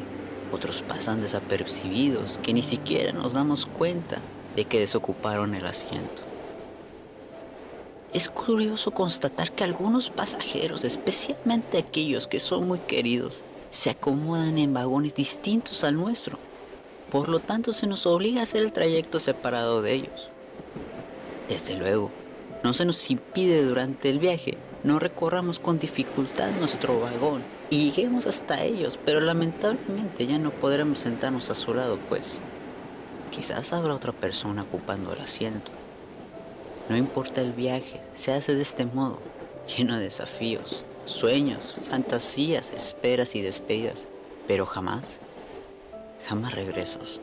otros 0.51 0.82
pasan 0.82 1.22
desapercibidos 1.22 2.38
que 2.43 2.53
ni 2.53 2.63
siquiera 2.63 3.13
nos 3.13 3.32
damos 3.32 3.66
cuenta 3.66 4.20
de 4.57 4.66
que 4.66 4.80
desocuparon 4.80 5.55
el 5.55 5.66
asiento. 5.66 6.34
Es 8.16 8.30
curioso 8.30 8.91
constatar 8.91 9.51
que 9.51 9.66
algunos 9.66 10.09
pasajeros, 10.09 10.84
especialmente 10.86 11.78
aquellos 11.78 12.28
que 12.28 12.39
son 12.39 12.68
muy 12.68 12.80
queridos, 12.80 13.43
se 13.72 13.89
acomodan 13.89 14.57
en 14.57 14.74
vagones 14.74 15.13
distintos 15.13 15.84
al 15.84 15.95
nuestro. 15.95 16.39
Por 17.11 17.28
lo 17.28 17.39
tanto, 17.39 17.74
se 17.74 17.88
nos 17.88 18.05
obliga 18.05 18.39
a 18.39 18.43
hacer 18.43 18.63
el 18.63 18.72
trayecto 18.72 19.20
separado 19.20 19.82
de 19.82 19.93
ellos. 19.93 20.30
Desde 21.49 21.76
luego, 21.76 22.09
no 22.63 22.74
se 22.74 22.86
nos 22.86 23.11
impide 23.11 23.63
durante 23.63 24.09
el 24.09 24.20
viaje 24.20 24.57
no 24.86 24.99
recorramos 24.99 25.57
con 25.57 25.80
dificultad 25.80 26.51
nuestro 26.59 26.99
vagón 26.99 27.41
y 27.72 27.89
lleguemos 27.89 28.28
hasta 28.28 28.63
ellos, 28.63 28.99
pero 29.03 29.20
lamentablemente 29.20 30.28
ya 30.28 30.38
no 30.38 30.51
podremos 30.51 30.99
sentarnos 30.99 31.49
a 31.49 31.55
su 31.55 31.74
lado, 31.74 31.97
pues 32.07 32.39
quizás 33.32 33.74
habrá 33.74 33.95
otra 33.95 34.11
persona 34.11 34.61
ocupando 34.61 35.11
el 35.11 35.22
asiento. 35.22 35.72
No 36.88 36.95
importa 36.95 37.41
el 37.41 37.53
viaje, 37.53 37.99
se 38.13 38.31
hace 38.31 38.53
de 38.53 38.61
este 38.61 38.86
modo, 38.86 39.19
lleno 39.75 39.97
de 39.97 40.03
desafíos, 40.03 40.83
sueños, 41.05 41.75
fantasías, 41.89 42.71
esperas 42.71 43.36
y 43.36 43.41
despedidas, 43.41 44.07
pero 44.47 44.67
jamás, 44.67 45.19
jamás 46.27 46.53
regresos. 46.53 47.19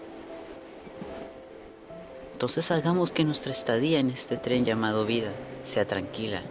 Entonces 2.32 2.72
hagamos 2.72 3.12
que 3.12 3.22
nuestra 3.22 3.52
estadía 3.52 4.00
en 4.00 4.10
este 4.10 4.36
tren 4.36 4.64
llamado 4.64 5.06
vida 5.06 5.30
sea 5.62 5.86
tranquila, 5.86 6.42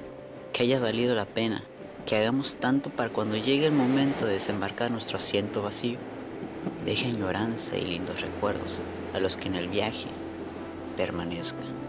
que 0.54 0.64
haya 0.64 0.80
valido 0.80 1.14
la 1.14 1.26
pena, 1.26 1.66
que 2.06 2.16
hagamos 2.16 2.56
tanto 2.56 2.90
para 2.92 3.12
cuando 3.12 3.36
llegue 3.36 3.66
el 3.66 3.74
momento 3.74 4.26
de 4.26 4.36
desembarcar 4.36 4.90
nuestro 4.90 5.18
asiento 5.18 5.62
vacío, 5.62 6.00
deje 6.86 7.10
añoranza 7.10 7.78
y 7.78 7.82
lindos 7.82 8.22
recuerdos 8.22 8.78
a 9.14 9.20
los 9.20 9.36
que 9.36 9.50
en 9.50 9.56
el 9.56 9.68
viaje 9.68 10.08
permanezcan. 10.96 11.81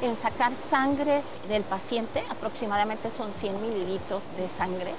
En 0.00 0.20
sacar 0.20 0.52
sangre 0.54 1.22
del 1.48 1.62
paciente, 1.64 2.24
aproximadamente 2.30 3.10
son 3.10 3.32
100 3.32 3.62
mililitros 3.62 4.24
de 4.36 4.48
sangre. 4.48 4.94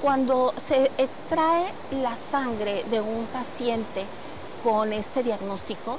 Cuando 0.00 0.52
se 0.56 0.90
extrae 0.98 1.66
la 1.90 2.16
sangre 2.16 2.84
de 2.90 3.00
un 3.00 3.26
paciente 3.26 4.04
con 4.62 4.92
este 4.92 5.22
diagnóstico, 5.22 5.98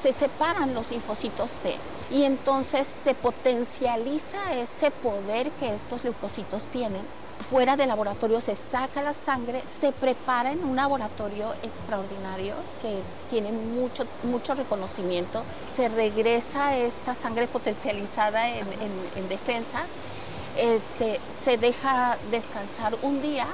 se 0.00 0.12
separan 0.12 0.74
los 0.74 0.90
linfocitos 0.90 1.52
T 1.62 1.76
y 2.10 2.24
entonces 2.24 2.86
se 2.86 3.14
potencializa 3.14 4.54
ese 4.54 4.90
poder 4.90 5.50
que 5.52 5.74
estos 5.74 6.04
leucocitos 6.04 6.66
tienen 6.68 7.02
fuera 7.42 7.76
del 7.76 7.88
laboratorio 7.88 8.40
se 8.40 8.54
saca 8.54 9.02
la 9.02 9.14
sangre, 9.14 9.62
se 9.80 9.92
prepara 9.92 10.52
en 10.52 10.64
un 10.64 10.76
laboratorio 10.76 11.54
extraordinario 11.62 12.54
que 12.82 13.00
tiene 13.30 13.52
mucho, 13.52 14.06
mucho 14.22 14.54
reconocimiento, 14.54 15.42
se 15.76 15.88
regresa 15.88 16.76
esta 16.76 17.14
sangre 17.14 17.46
potencializada 17.48 18.48
en, 18.48 19.28
defensas, 19.28 19.84
este, 20.56 21.20
se 21.44 21.56
deja 21.56 22.18
descansar 22.30 22.96
un 23.02 23.22
día 23.22 23.46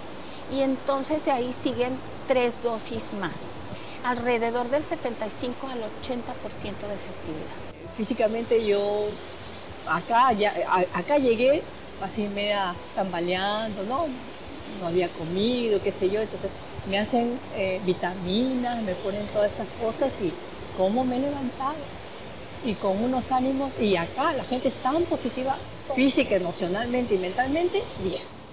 y 0.53 0.63
entonces 0.63 1.25
de 1.25 1.33
ahí 1.33 1.53
siguen 1.53 1.97
tres 2.27 2.63
dosis 2.63 3.13
más, 3.21 3.37
alrededor 4.05 4.69
del 4.71 4.85
75 4.85 5.69
al 5.69 5.81
80% 5.81 5.83
de 5.83 6.95
efectividad. 6.95 7.57
Físicamente 7.97 8.67
yo 8.67 9.09
acá, 9.87 10.29
acá 10.95 11.19
llegué 11.19 11.63
así 12.01 12.29
media 12.29 12.77
tambaleando, 12.95 13.85
¿no? 13.85 14.07
No 14.79 14.87
había 14.87 15.09
comido, 15.13 15.81
qué 15.83 15.91
sé 15.93 16.11
yo, 16.11 16.21
entonces 16.21 16.51
me 16.87 16.99
hacen 16.99 17.39
eh, 17.55 17.81
vitaminas, 17.85 18.83
me 18.83 18.95
ponen 18.95 19.27
todas 19.29 19.53
esas 19.55 19.69
cosas 19.71 20.21
y 20.21 20.33
cómo 20.77 21.05
me 21.05 21.17
he 21.17 21.21
levantado 21.21 21.77
y 22.63 22.75
con 22.75 23.03
unos 23.03 23.33
ánimos 23.33 23.79
y 23.81 23.97
acá 23.97 24.33
la 24.35 24.45
gente 24.45 24.69
es 24.69 24.75
tan 24.77 25.05
positiva 25.07 25.59
física, 25.95 26.35
emocionalmente 26.35 27.15
y 27.15 27.19
mentalmente, 27.19 27.83
10. 28.03 28.46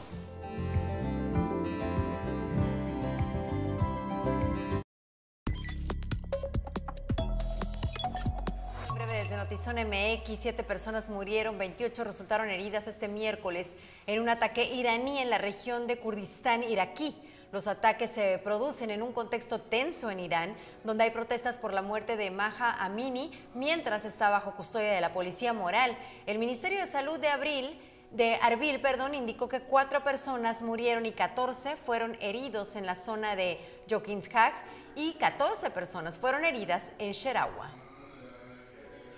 Notizón 9.66 9.90
MX, 9.90 10.40
siete 10.42 10.64
personas 10.64 11.10
murieron, 11.10 11.58
28 11.58 12.04
resultaron 12.04 12.50
heridas 12.50 12.88
este 12.88 13.08
miércoles 13.08 13.76
en 14.08 14.20
un 14.20 14.28
ataque 14.28 14.66
iraní 14.66 15.20
en 15.20 15.30
la 15.30 15.38
región 15.38 15.88
de 15.88 15.98
Kurdistán 15.98 16.64
iraquí. 16.64 17.16
Los 17.54 17.68
ataques 17.68 18.12
se 18.12 18.42
producen 18.44 18.92
en 18.92 19.02
un 19.02 19.14
contexto 19.14 19.62
tenso 19.62 20.12
en 20.12 20.20
Irán, 20.20 20.54
donde 20.84 21.06
hay 21.06 21.12
protestas 21.12 21.58
por 21.58 21.72
la 21.72 21.82
muerte 21.82 22.18
de 22.18 22.30
Maha 22.30 22.84
Amini 22.84 23.32
mientras 23.54 24.04
está 24.04 24.30
bajo 24.30 24.52
custodia 24.56 24.92
de 24.92 25.00
la 25.00 25.14
policía 25.14 25.54
moral. 25.54 25.96
El 26.26 26.40
Ministerio 26.40 26.82
de 26.82 26.88
Salud 26.88 27.18
de 27.18 27.30
Abril 27.30 27.80
de 28.12 28.36
Arbil, 28.42 28.82
perdón, 28.82 29.16
indicó 29.16 29.48
que 29.48 29.62
cuatro 29.62 30.04
personas 30.04 30.62
murieron 30.62 31.06
y 31.06 31.14
14 31.14 31.78
fueron 31.78 32.18
heridos 32.20 32.76
en 32.76 32.86
la 32.86 32.96
zona 32.96 33.38
de 33.38 33.60
Jokinshag 33.90 34.52
y 34.98 35.14
14 35.14 35.70
personas 35.70 36.18
fueron 36.18 36.44
heridas 36.44 36.84
en 37.00 37.14
Sherawa. 37.14 37.83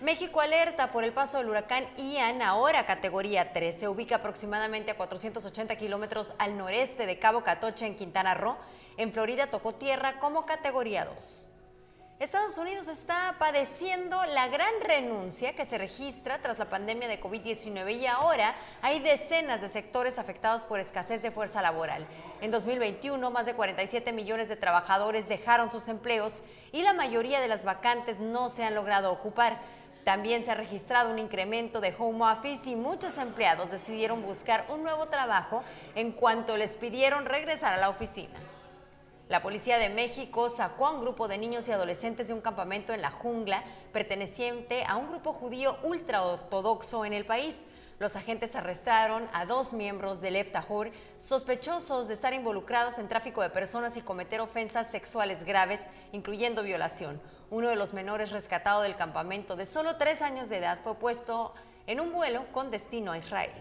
México 0.01 0.41
alerta 0.41 0.91
por 0.91 1.05
el 1.05 1.13
paso 1.13 1.37
del 1.37 1.47
huracán 1.47 1.87
Ian, 1.97 2.41
ahora 2.41 2.85
categoría 2.85 3.53
3. 3.53 3.79
Se 3.79 3.87
ubica 3.87 4.17
aproximadamente 4.17 4.91
a 4.91 4.97
480 4.97 5.77
kilómetros 5.77 6.33
al 6.37 6.57
noreste 6.57 7.05
de 7.05 7.17
Cabo 7.17 7.43
Catoche, 7.43 7.85
en 7.85 7.95
Quintana 7.95 8.33
Roo. 8.33 8.57
En 8.97 9.13
Florida 9.13 9.47
tocó 9.47 9.73
tierra 9.75 10.19
como 10.19 10.45
categoría 10.45 11.05
2. 11.05 11.47
Estados 12.17 12.57
Unidos 12.57 12.87
está 12.87 13.35
padeciendo 13.39 14.25
la 14.25 14.47
gran 14.47 14.73
renuncia 14.81 15.53
que 15.53 15.65
se 15.65 15.77
registra 15.77 16.41
tras 16.41 16.57
la 16.57 16.69
pandemia 16.69 17.09
de 17.09 17.19
COVID-19 17.19 17.93
y 17.93 18.05
ahora 18.05 18.55
hay 18.81 18.99
decenas 18.99 19.59
de 19.59 19.67
sectores 19.67 20.17
afectados 20.17 20.63
por 20.63 20.79
escasez 20.79 21.21
de 21.21 21.31
fuerza 21.31 21.61
laboral. 21.61 22.07
En 22.39 22.51
2021, 22.51 23.31
más 23.31 23.45
de 23.45 23.53
47 23.53 24.13
millones 24.13 24.47
de 24.47 24.55
trabajadores 24.55 25.27
dejaron 25.27 25.71
sus 25.71 25.89
empleos 25.89 26.41
y 26.71 26.83
la 26.83 26.93
mayoría 26.93 27.41
de 27.41 27.49
las 27.49 27.65
vacantes 27.65 28.21
no 28.21 28.47
se 28.47 28.63
han 28.63 28.75
logrado 28.75 29.11
ocupar. 29.11 29.59
También 30.05 30.45
se 30.45 30.51
ha 30.51 30.55
registrado 30.55 31.09
un 31.09 31.17
incremento 31.17 31.81
de 31.81 31.95
home 31.97 32.23
office 32.31 32.69
y 32.69 32.75
muchos 32.75 33.17
empleados 33.17 33.71
decidieron 33.71 34.21
buscar 34.21 34.63
un 34.69 34.83
nuevo 34.83 35.07
trabajo 35.07 35.63
en 35.95 36.11
cuanto 36.11 36.57
les 36.57 36.75
pidieron 36.75 37.25
regresar 37.25 37.73
a 37.73 37.77
la 37.77 37.89
oficina. 37.89 38.39
La 39.29 39.41
Policía 39.41 39.79
de 39.79 39.89
México 39.89 40.51
sacó 40.51 40.85
a 40.85 40.91
un 40.91 41.01
grupo 41.01 41.27
de 41.27 41.39
niños 41.39 41.67
y 41.67 41.71
adolescentes 41.71 42.27
de 42.27 42.35
un 42.35 42.41
campamento 42.41 42.93
en 42.93 43.01
la 43.01 43.09
jungla 43.09 43.63
perteneciente 43.91 44.83
a 44.87 44.95
un 44.95 45.09
grupo 45.09 45.33
judío 45.33 45.77
ultraortodoxo 45.81 47.03
en 47.03 47.13
el 47.13 47.25
país. 47.25 47.65
Los 47.97 48.15
agentes 48.15 48.55
arrestaron 48.55 49.27
a 49.33 49.47
dos 49.47 49.73
miembros 49.73 50.21
del 50.21 50.35
EFTAHOR 50.35 50.91
sospechosos 51.17 52.07
de 52.07 52.13
estar 52.13 52.35
involucrados 52.35 52.99
en 52.99 53.07
tráfico 53.07 53.41
de 53.41 53.49
personas 53.49 53.97
y 53.97 54.01
cometer 54.01 54.39
ofensas 54.39 54.91
sexuales 54.91 55.45
graves, 55.45 55.79
incluyendo 56.11 56.61
violación. 56.61 57.19
Uno 57.51 57.69
de 57.69 57.75
los 57.75 57.93
menores 57.93 58.31
rescatado 58.31 58.81
del 58.81 58.95
campamento 58.95 59.55
de 59.55 59.65
solo 59.65 59.97
tres 59.97 60.21
años 60.21 60.49
de 60.49 60.57
edad 60.57 60.79
fue 60.83 60.95
puesto 60.95 61.53
en 61.87 61.99
un 61.99 62.11
vuelo 62.11 62.45
con 62.51 62.71
destino 62.71 63.11
a 63.11 63.17
Israel. 63.17 63.51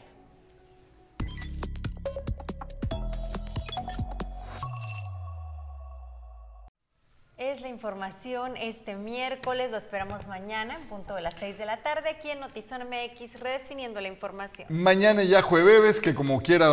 Es 7.36 7.60
la 7.60 7.68
información 7.68 8.56
este 8.56 8.94
miércoles, 8.94 9.70
lo 9.70 9.76
esperamos 9.76 10.28
mañana, 10.28 10.76
en 10.76 10.88
punto 10.88 11.14
de 11.14 11.20
las 11.20 11.34
6 11.34 11.58
de 11.58 11.66
la 11.66 11.82
tarde, 11.82 12.08
aquí 12.08 12.30
en 12.30 12.40
Notizón 12.40 12.82
MX, 12.88 13.38
redefiniendo 13.40 14.00
la 14.00 14.08
información. 14.08 14.66
Mañana 14.70 15.22
ya 15.24 15.42
jueves, 15.42 16.00
que 16.00 16.14
como 16.14 16.40
quiera 16.40 16.68